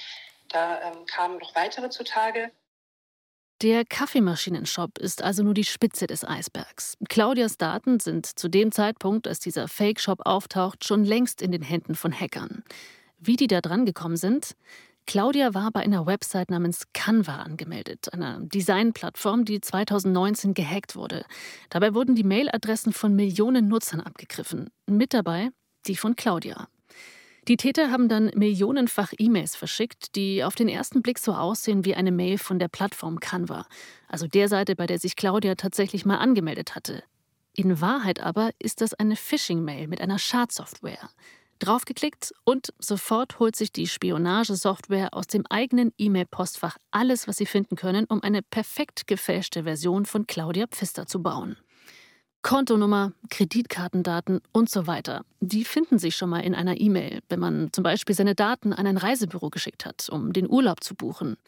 da 0.49 0.81
ähm, 0.83 1.07
kamen 1.07 1.39
noch 1.39 1.55
weitere 1.55 1.91
zutage. 1.91 2.53
Der 3.63 3.85
Kaffeemaschinenshop 3.85 4.99
ist 4.99 5.23
also 5.23 5.43
nur 5.43 5.55
die 5.55 5.65
Spitze 5.65 6.07
des 6.07 6.25
Eisbergs. 6.25 6.99
Claudias 7.09 7.57
Daten 7.57 8.01
sind 8.01 8.27
zu 8.27 8.49
dem 8.49 8.73
Zeitpunkt, 8.73 9.27
als 9.27 9.39
dieser 9.39 9.69
Fake-Shop 9.69 10.21
auftaucht, 10.27 10.85
schon 10.85 11.05
längst 11.05 11.41
in 11.41 11.53
den 11.53 11.63
Händen 11.63 11.95
von 11.95 12.13
Hackern. 12.13 12.65
Wie 13.19 13.37
die 13.37 13.47
da 13.47 13.61
dran 13.61 13.87
gekommen 13.87 14.17
sind? 14.17 14.57
Claudia 15.07 15.55
war 15.55 15.71
bei 15.71 15.81
einer 15.81 16.07
Website 16.07 16.51
namens 16.51 16.87
Canva 16.93 17.43
angemeldet, 17.43 18.13
einer 18.13 18.41
Designplattform, 18.41 19.45
die 19.45 19.61
2019 19.61 20.55
gehackt 20.55 20.97
wurde. 20.97 21.25
Dabei 21.69 21.95
wurden 21.95 22.15
die 22.15 22.25
Mailadressen 22.25 22.93
von 22.93 23.15
Millionen 23.15 23.69
Nutzern 23.69 24.01
abgegriffen. 24.01 24.71
Mit 24.87 25.13
dabei 25.13 25.51
die 25.87 25.97
von 25.97 26.17
Claudia. 26.17 26.69
Die 27.47 27.59
Täter 27.59 27.91
haben 27.91 28.09
dann 28.09 28.31
millionenfach 28.35 29.13
E-Mails 29.19 29.55
verschickt, 29.55 30.17
die 30.17 30.43
auf 30.43 30.55
den 30.55 30.69
ersten 30.69 31.03
Blick 31.03 31.19
so 31.19 31.35
aussehen 31.35 31.85
wie 31.85 31.95
eine 31.95 32.11
Mail 32.11 32.39
von 32.39 32.59
der 32.59 32.69
Plattform 32.69 33.21
Canva, 33.21 33.67
also 34.09 34.27
der 34.27 34.49
Seite, 34.49 34.75
bei 34.77 34.87
der 34.87 34.99
sich 34.99 35.15
Claudia 35.15 35.55
tatsächlich 35.55 36.07
mal 36.07 36.17
angemeldet 36.17 36.75
hatte. 36.75 37.03
In 37.55 37.83
Wahrheit 37.83 38.21
aber 38.21 38.51
ist 38.59 38.81
das 38.81 38.95
eine 38.95 39.15
Phishing-Mail 39.15 39.89
mit 39.89 40.01
einer 40.01 40.19
Schadsoftware. 40.19 41.11
Draufgeklickt 41.59 42.35
und 42.45 42.73
sofort 42.79 43.39
holt 43.39 43.57
sich 43.57 43.73
die 43.73 43.87
Spionagesoftware 43.87 45.15
aus 45.15 45.27
dem 45.27 45.47
eigenen 45.49 45.93
E-Mail-Postfach 45.99 46.77
alles, 46.91 47.29
was 47.29 47.37
sie 47.37 47.47
finden 47.47 47.77
können, 47.77 48.07
um 48.07 48.23
eine 48.23 48.43
perfekt 48.43 49.07
gefälschte 49.07 49.65
Version 49.65 50.07
von 50.07 50.27
Claudia 50.27 50.67
Pfister 50.67 51.07
zu 51.07 51.23
bauen. 51.23 51.57
Kontonummer, 52.43 53.13
Kreditkartendaten 53.31 54.43
und 54.53 54.69
so 54.69 54.87
weiter. 54.87 55.25
Die 55.41 55.65
finden 55.65 55.99
sich 55.99 56.15
schon 56.15 56.29
mal 56.29 56.41
in 56.41 56.55
einer 56.55 56.79
E-Mail, 56.79 57.21
wenn 57.31 57.41
man 57.41 57.73
zum 57.73 57.83
Beispiel 57.83 58.15
seine 58.15 58.35
Daten 58.35 58.75
an 58.75 58.87
ein 58.87 58.99
Reisebüro 58.99 59.49
geschickt 59.49 59.87
hat, 59.87 60.11
um 60.11 60.35
den 60.35 60.51
Urlaub 60.51 60.85
zu 60.85 60.95
buchen. 60.95 61.39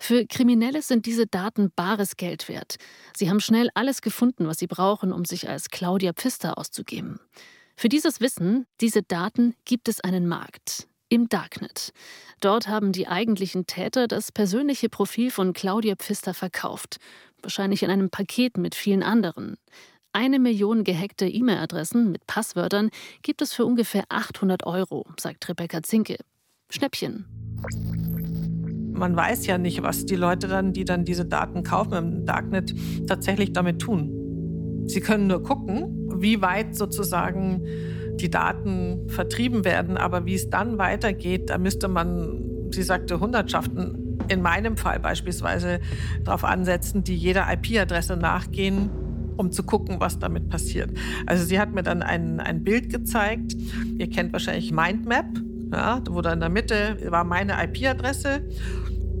Für 0.00 0.26
Kriminelle 0.26 0.82
sind 0.82 1.06
diese 1.06 1.28
Daten 1.28 1.70
bares 1.76 2.16
Geld 2.16 2.48
wert. 2.48 2.74
Sie 3.16 3.30
haben 3.30 3.38
schnell 3.38 3.68
alles 3.74 4.02
gefunden, 4.02 4.48
was 4.48 4.58
sie 4.58 4.66
brauchen, 4.66 5.12
um 5.12 5.24
sich 5.24 5.48
als 5.48 5.70
Claudia 5.70 6.12
Pfister 6.12 6.58
auszugeben. 6.58 7.20
Für 7.82 7.88
dieses 7.88 8.20
Wissen, 8.20 8.66
diese 8.80 9.02
Daten, 9.02 9.56
gibt 9.64 9.88
es 9.88 10.00
einen 10.00 10.28
Markt. 10.28 10.86
Im 11.08 11.28
Darknet. 11.28 11.92
Dort 12.40 12.68
haben 12.68 12.92
die 12.92 13.08
eigentlichen 13.08 13.66
Täter 13.66 14.06
das 14.06 14.30
persönliche 14.30 14.88
Profil 14.88 15.32
von 15.32 15.52
Claudia 15.52 15.96
Pfister 15.96 16.32
verkauft. 16.32 16.98
Wahrscheinlich 17.42 17.82
in 17.82 17.90
einem 17.90 18.08
Paket 18.08 18.56
mit 18.56 18.76
vielen 18.76 19.02
anderen. 19.02 19.56
Eine 20.12 20.38
Million 20.38 20.84
gehackte 20.84 21.26
E-Mail-Adressen 21.26 22.12
mit 22.12 22.24
Passwörtern 22.28 22.90
gibt 23.22 23.42
es 23.42 23.52
für 23.52 23.66
ungefähr 23.66 24.04
800 24.10 24.64
Euro, 24.64 25.04
sagt 25.18 25.48
Rebecca 25.48 25.82
Zinke. 25.82 26.18
Schnäppchen. 26.70 27.26
Man 28.92 29.16
weiß 29.16 29.44
ja 29.46 29.58
nicht, 29.58 29.82
was 29.82 30.06
die 30.06 30.14
Leute 30.14 30.46
dann, 30.46 30.72
die 30.72 30.84
dann 30.84 31.04
diese 31.04 31.24
Daten 31.24 31.64
kaufen 31.64 31.94
im 31.94 32.26
Darknet, 32.26 32.76
tatsächlich 33.08 33.52
damit 33.52 33.80
tun. 33.80 34.84
Sie 34.86 35.00
können 35.00 35.26
nur 35.26 35.42
gucken, 35.42 36.01
wie 36.22 36.40
weit 36.40 36.76
sozusagen 36.76 37.62
die 38.16 38.30
Daten 38.30 39.08
vertrieben 39.08 39.64
werden. 39.64 39.96
Aber 39.96 40.24
wie 40.24 40.34
es 40.34 40.48
dann 40.48 40.78
weitergeht, 40.78 41.50
da 41.50 41.58
müsste 41.58 41.88
man 41.88 42.52
sie 42.74 42.82
sagte 42.82 43.20
Hundertschaften, 43.20 44.18
in 44.28 44.42
meinem 44.42 44.76
Fall 44.76 45.00
beispielsweise 45.00 45.80
darauf 46.24 46.44
ansetzen, 46.44 47.04
die 47.04 47.16
jeder 47.16 47.46
IP-Adresse 47.52 48.16
nachgehen, 48.16 48.90
um 49.36 49.50
zu 49.50 49.62
gucken, 49.62 49.96
was 49.98 50.18
damit 50.18 50.48
passiert. 50.48 50.90
Also 51.26 51.44
sie 51.44 51.58
hat 51.58 51.72
mir 51.72 51.82
dann 51.82 52.02
ein, 52.02 52.40
ein 52.40 52.64
Bild 52.64 52.90
gezeigt. 52.90 53.56
Ihr 53.98 54.08
kennt 54.08 54.32
wahrscheinlich 54.32 54.72
Mindmap, 54.72 55.26
ja, 55.72 56.00
wo 56.08 56.20
da 56.20 56.32
in 56.32 56.40
der 56.40 56.48
Mitte 56.48 56.98
war 57.08 57.24
meine 57.24 57.54
IP-Adresse. 57.62 58.42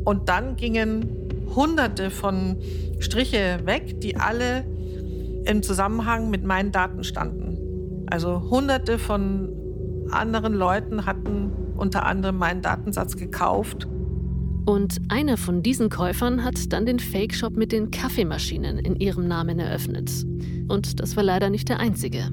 Und 0.04 0.28
dann 0.28 0.56
gingen 0.56 1.06
hunderte 1.54 2.10
von 2.10 2.56
Striche 2.98 3.60
weg, 3.64 4.00
die 4.00 4.16
alle 4.16 4.64
im 5.44 5.62
Zusammenhang 5.62 6.30
mit 6.30 6.44
meinen 6.44 6.72
Daten 6.72 7.04
standen. 7.04 8.06
Also 8.10 8.40
hunderte 8.50 8.98
von 8.98 9.52
anderen 10.10 10.54
Leuten 10.54 11.06
hatten 11.06 11.52
unter 11.76 12.04
anderem 12.04 12.38
meinen 12.38 12.62
Datensatz 12.62 13.16
gekauft. 13.16 13.86
Und 14.66 15.00
einer 15.08 15.36
von 15.36 15.62
diesen 15.62 15.90
Käufern 15.90 16.44
hat 16.44 16.72
dann 16.72 16.86
den 16.86 17.00
Fake-Shop 17.00 17.54
mit 17.56 17.72
den 17.72 17.90
Kaffeemaschinen 17.90 18.78
in 18.78 18.96
ihrem 18.96 19.26
Namen 19.26 19.58
eröffnet. 19.58 20.10
Und 20.68 21.00
das 21.00 21.16
war 21.16 21.24
leider 21.24 21.50
nicht 21.50 21.68
der 21.68 21.80
einzige. 21.80 22.30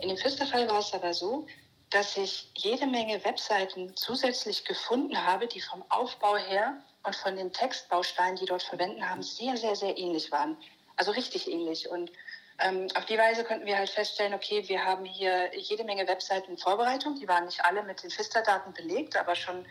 In 0.00 0.08
dem 0.08 0.16
Pfister-Fall 0.16 0.68
war 0.68 0.80
es 0.80 0.92
aber 0.92 1.14
so, 1.14 1.46
dass 1.90 2.16
ich 2.16 2.50
jede 2.56 2.86
Menge 2.86 3.24
Webseiten 3.24 3.92
zusätzlich 3.94 4.64
gefunden 4.64 5.16
habe, 5.16 5.46
die 5.46 5.60
vom 5.60 5.84
Aufbau 5.88 6.36
her 6.36 6.74
und 7.04 7.14
von 7.16 7.36
den 7.36 7.52
Textbausteinen, 7.52 8.36
die 8.36 8.46
dort 8.46 8.62
verwenden 8.62 9.08
haben, 9.08 9.22
sehr, 9.22 9.56
sehr, 9.56 9.76
sehr 9.76 9.96
ähnlich 9.98 10.30
waren. 10.32 10.56
Also 11.00 11.12
richtig 11.12 11.48
ähnlich. 11.50 11.88
Und 11.88 12.12
ähm, 12.58 12.86
auf 12.94 13.06
die 13.06 13.16
Weise 13.16 13.42
konnten 13.42 13.64
wir 13.64 13.78
halt 13.78 13.88
feststellen, 13.88 14.34
okay, 14.34 14.62
wir 14.66 14.84
haben 14.84 15.06
hier 15.06 15.48
jede 15.56 15.82
Menge 15.82 16.06
Webseiten 16.06 16.50
in 16.50 16.58
Vorbereitung. 16.58 17.18
Die 17.18 17.26
waren 17.26 17.46
nicht 17.46 17.64
alle 17.64 17.82
mit 17.84 18.02
den 18.02 18.10
Fister-Daten 18.10 18.74
belegt, 18.74 19.16
aber 19.16 19.34
schon 19.34 19.64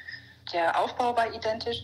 der 0.51 0.81
Aufbau 0.81 1.15
war 1.15 1.31
identisch. 1.31 1.83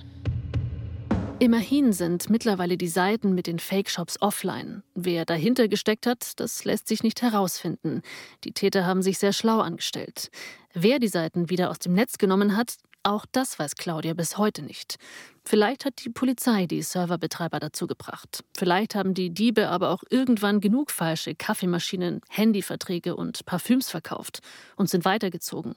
Immerhin 1.38 1.93
sind 1.93 2.31
mittlerweile 2.31 2.75
die 2.75 2.88
Seiten 2.88 3.36
mit 3.36 3.45
den 3.45 3.60
Fake-Shops 3.60 4.19
offline. 4.19 4.81
Wer 4.95 5.25
dahinter 5.25 5.67
gesteckt 5.67 6.08
hat, 6.08 6.39
das 6.39 6.65
lässt 6.65 6.88
sich 6.88 7.03
nicht 7.03 7.21
herausfinden. 7.21 8.01
Die 8.45 8.51
Täter 8.51 8.88
haben 8.88 9.03
sich 9.03 9.19
sehr 9.19 9.34
schlau 9.34 9.60
angestellt. 9.60 10.31
Wer 10.73 10.97
die 10.97 11.08
Seiten 11.08 11.51
wieder 11.51 11.69
aus 11.69 11.77
dem 11.77 11.93
Netz 11.93 12.17
genommen 12.17 12.58
hat, 12.58 12.77
auch 13.05 13.25
das 13.31 13.59
weiß 13.59 13.75
Claudia 13.75 14.13
bis 14.13 14.37
heute 14.37 14.61
nicht. 14.61 14.97
Vielleicht 15.43 15.85
hat 15.85 16.03
die 16.03 16.09
Polizei 16.09 16.65
die 16.65 16.81
Serverbetreiber 16.81 17.59
dazu 17.59 17.87
gebracht. 17.87 18.43
Vielleicht 18.57 18.95
haben 18.95 19.13
die 19.13 19.29
Diebe 19.29 19.69
aber 19.69 19.91
auch 19.91 20.03
irgendwann 20.09 20.59
genug 20.59 20.91
falsche 20.91 21.35
Kaffeemaschinen, 21.35 22.21
Handyverträge 22.29 23.15
und 23.15 23.45
Parfüms 23.45 23.89
verkauft 23.89 24.39
und 24.75 24.89
sind 24.89 25.05
weitergezogen. 25.05 25.75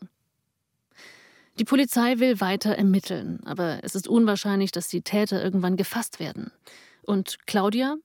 Die 1.58 1.64
Polizei 1.64 2.18
will 2.18 2.40
weiter 2.40 2.76
ermitteln, 2.76 3.40
aber 3.44 3.80
es 3.82 3.94
ist 3.94 4.08
unwahrscheinlich, 4.08 4.70
dass 4.70 4.88
die 4.88 5.02
Täter 5.02 5.42
irgendwann 5.42 5.76
gefasst 5.76 6.20
werden. 6.20 6.52
Und 7.02 7.46
Claudia 7.46 7.96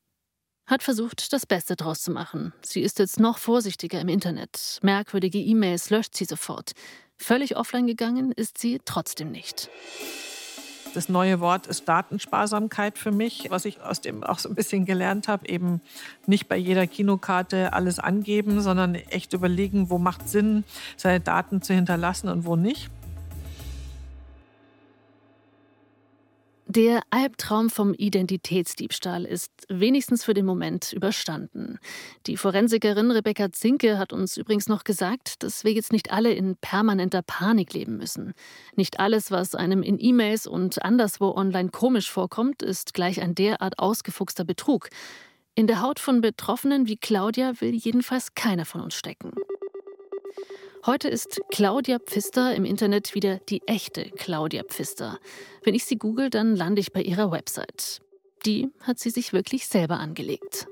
hat 0.66 0.82
versucht, 0.82 1.34
das 1.34 1.46
Beste 1.46 1.76
draus 1.76 2.02
zu 2.02 2.12
machen. 2.12 2.54
Sie 2.64 2.82
ist 2.82 3.00
jetzt 3.00 3.20
noch 3.20 3.38
vorsichtiger 3.38 4.00
im 4.00 4.08
Internet. 4.08 4.80
Merkwürdige 4.82 5.38
E-Mails 5.38 5.90
löscht 5.90 6.16
sie 6.16 6.26
sofort. 6.26 6.72
Völlig 7.18 7.56
offline 7.56 7.88
gegangen 7.88 8.32
ist 8.32 8.58
sie 8.58 8.82
trotzdem 8.84 9.32
nicht. 9.32 9.70
Das 10.94 11.10
neue 11.10 11.40
Wort 11.40 11.66
ist 11.66 11.88
Datensparsamkeit 11.88 13.00
für 13.00 13.12
mich, 13.12 13.48
was 13.50 13.66
ich 13.66 13.82
aus 13.82 14.02
dem 14.02 14.24
auch 14.24 14.38
so 14.38 14.48
ein 14.50 14.54
bisschen 14.54 14.86
gelernt 14.86 15.28
habe. 15.28 15.50
Eben 15.50 15.82
nicht 16.28 16.48
bei 16.48 16.56
jeder 16.56 16.86
Kinokarte 16.86 17.74
alles 17.74 17.98
angeben, 17.98 18.62
sondern 18.62 18.94
echt 18.94 19.34
überlegen, 19.34 19.90
wo 19.90 19.98
macht 19.98 20.30
Sinn, 20.30 20.64
seine 20.96 21.20
Daten 21.20 21.64
zu 21.64 21.74
hinterlassen 21.74 22.30
und 22.30 22.46
wo 22.46 22.56
nicht. 22.56 22.92
Der 26.66 27.02
Albtraum 27.10 27.70
vom 27.70 27.94
Identitätsdiebstahl 27.94 29.26
ist 29.26 29.52
wenigstens 29.68 30.24
für 30.24 30.34
den 30.34 30.46
Moment 30.46 30.94
überstanden. 30.94 31.78
Die 32.26 32.38
Forensikerin 32.38 33.12
Rebecca 33.12 33.52
Zinke 33.52 33.98
hat 33.98 34.14
uns 34.14 34.38
übrigens 34.38 34.70
noch 34.70 34.86
gesagt, 34.86 35.44
dass 35.44 35.66
wir 35.66 35.74
jetzt 35.74 35.92
nicht 35.92 36.12
alle 36.12 36.32
in 36.32 36.56
permanenter 36.56 37.22
Panik 37.22 37.74
leben 37.74 37.98
müssen. 37.98 38.34
Nicht 38.76 39.00
alles, 39.00 39.30
was 39.30 39.56
einem 39.56 39.84
in 39.84 40.00
E-Mails 40.00 40.48
und 40.48 40.84
anderswo 40.84 41.32
online 41.36 41.70
komisch 41.70 42.10
vorkommt, 42.10 42.64
ist 42.64 42.94
gleich 42.94 43.22
ein 43.22 43.36
derart 43.36 43.78
ausgefuchster 43.78 44.46
Betrug. 44.46 44.90
In 45.56 45.68
der 45.68 45.82
Haut 45.82 46.00
von 46.00 46.22
Betroffenen 46.22 46.88
wie 46.88 46.98
Claudia 46.98 47.60
will 47.60 47.76
jedenfalls 47.76 48.36
keiner 48.36 48.66
von 48.66 48.82
uns 48.82 48.96
stecken. 48.96 49.34
Heute 50.86 51.08
ist 51.08 51.40
Claudia 51.50 51.98
Pfister 51.98 52.54
im 52.54 52.66
Internet 52.66 53.16
wieder 53.16 53.38
die 53.38 53.66
echte 53.68 54.04
Claudia 54.04 54.64
Pfister. 54.64 55.18
Wenn 55.64 55.76
ich 55.76 55.86
sie 55.86 55.96
google, 55.96 56.30
dann 56.30 56.58
lande 56.58 56.82
ich 56.82 56.92
bei 56.92 57.02
ihrer 57.02 57.32
Website. 57.32 58.02
Die 58.46 58.70
hat 58.82 59.00
sie 59.00 59.10
sich 59.10 59.32
wirklich 59.32 59.66
selber 59.66 60.00
angelegt. 60.00 60.68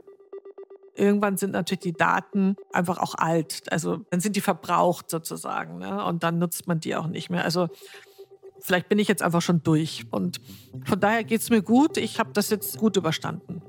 Irgendwann 0.96 1.38
sind 1.38 1.52
natürlich 1.52 1.80
die 1.80 1.94
Daten 1.94 2.58
einfach 2.74 2.98
auch 2.98 3.16
alt. 3.16 3.72
Also 3.72 4.02
dann 4.10 4.20
sind 4.20 4.36
die 4.36 4.42
verbraucht 4.42 5.10
sozusagen. 5.10 5.78
Ne? 5.78 6.04
Und 6.04 6.24
dann 6.24 6.40
nutzt 6.40 6.68
man 6.68 6.82
die 6.82 6.94
auch 6.98 7.08
nicht 7.08 7.30
mehr. 7.30 7.46
Also 7.46 7.70
vielleicht 8.60 8.90
bin 8.90 9.00
ich 9.00 9.08
jetzt 9.08 9.24
einfach 9.24 9.42
schon 9.42 9.64
durch. 9.64 10.04
Und 10.12 10.42
von 10.84 11.00
daher 11.00 11.24
geht 11.24 11.40
es 11.40 11.50
mir 11.50 11.62
gut. 11.62 11.96
Ich 11.96 12.20
habe 12.20 12.32
das 12.34 12.50
jetzt 12.50 12.78
gut 12.78 12.98
überstanden. 12.98 13.62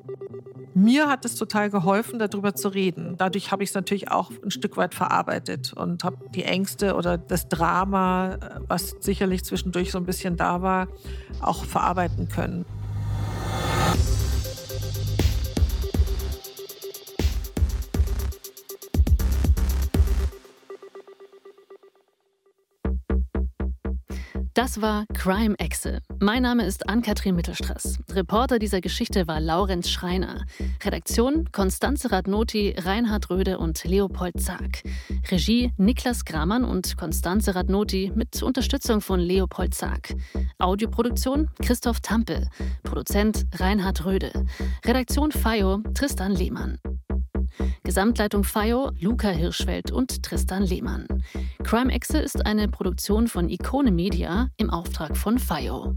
Mir 0.74 1.08
hat 1.08 1.24
es 1.24 1.35
total 1.35 1.68
geholfen, 1.68 2.18
darüber 2.18 2.54
zu 2.54 2.68
reden. 2.68 3.16
Dadurch 3.18 3.52
habe 3.52 3.62
ich 3.62 3.70
es 3.70 3.74
natürlich 3.74 4.11
auch 4.11 4.30
ein 4.42 4.50
Stück 4.50 4.76
weit 4.76 4.94
verarbeitet 4.94 5.72
und 5.74 6.02
habe 6.02 6.16
die 6.35 6.44
Ängste 6.44 6.94
oder 6.94 7.18
das 7.18 7.48
Drama, 7.48 8.35
äh, 8.35 8.61
was 8.68 8.96
sicherlich 9.00 9.44
zwischendurch 9.44 9.90
so 9.90 9.98
ein 9.98 10.06
bisschen 10.06 10.37
da 10.37 10.62
war, 10.62 10.88
auch 11.40 11.64
verarbeiten 11.64 12.28
können. 12.28 12.64
Das 24.54 24.82
war 24.82 25.06
Crime 25.14 25.58
Exe. 25.58 26.00
Mein 26.20 26.42
Name 26.42 26.66
ist 26.66 26.86
Ann-Kathrin 26.86 27.34
Mittelstraß. 27.34 28.00
Reporter 28.10 28.58
dieser 28.58 28.82
Geschichte 28.82 29.26
war 29.26 29.40
Laurenz 29.40 29.88
Schreiner. 29.88 30.44
Redaktion 30.84 31.50
Konstanze 31.52 32.12
Radnoti, 32.12 32.74
Reinhard 32.76 33.30
Röde 33.30 33.56
und 33.56 33.82
Leopold 33.84 34.38
Zag. 34.38 34.82
Regie 35.30 35.72
Niklas 35.78 36.26
Gramann 36.26 36.64
und 36.64 36.98
Konstanze 36.98 37.54
Radnoti 37.54 38.12
mit 38.14 38.42
Unterstützung 38.42 39.00
von 39.00 39.20
Leopold 39.20 39.74
Zag. 39.74 40.14
Audioproduktion 40.58 41.48
Christoph 41.62 42.00
Tampel. 42.00 42.46
Produzent 42.82 43.46
Reinhard 43.54 44.04
Röde. 44.04 44.32
Redaktion 44.84 45.32
FIO 45.32 45.78
Tristan 45.94 46.32
Lehmann. 46.32 46.78
Gesamtleitung 47.84 48.44
FIO, 48.44 48.90
Luca 48.98 49.28
Hirschfeld 49.28 49.90
und 49.90 50.22
Tristan 50.22 50.62
Lehmann. 50.62 51.06
Crime 51.62 51.92
Exe 51.92 52.18
ist 52.18 52.46
eine 52.46 52.68
Produktion 52.68 53.28
von 53.28 53.48
Ikone 53.48 53.90
Media 53.90 54.48
im 54.56 54.70
Auftrag 54.70 55.16
von 55.16 55.38
FIO. 55.38 55.96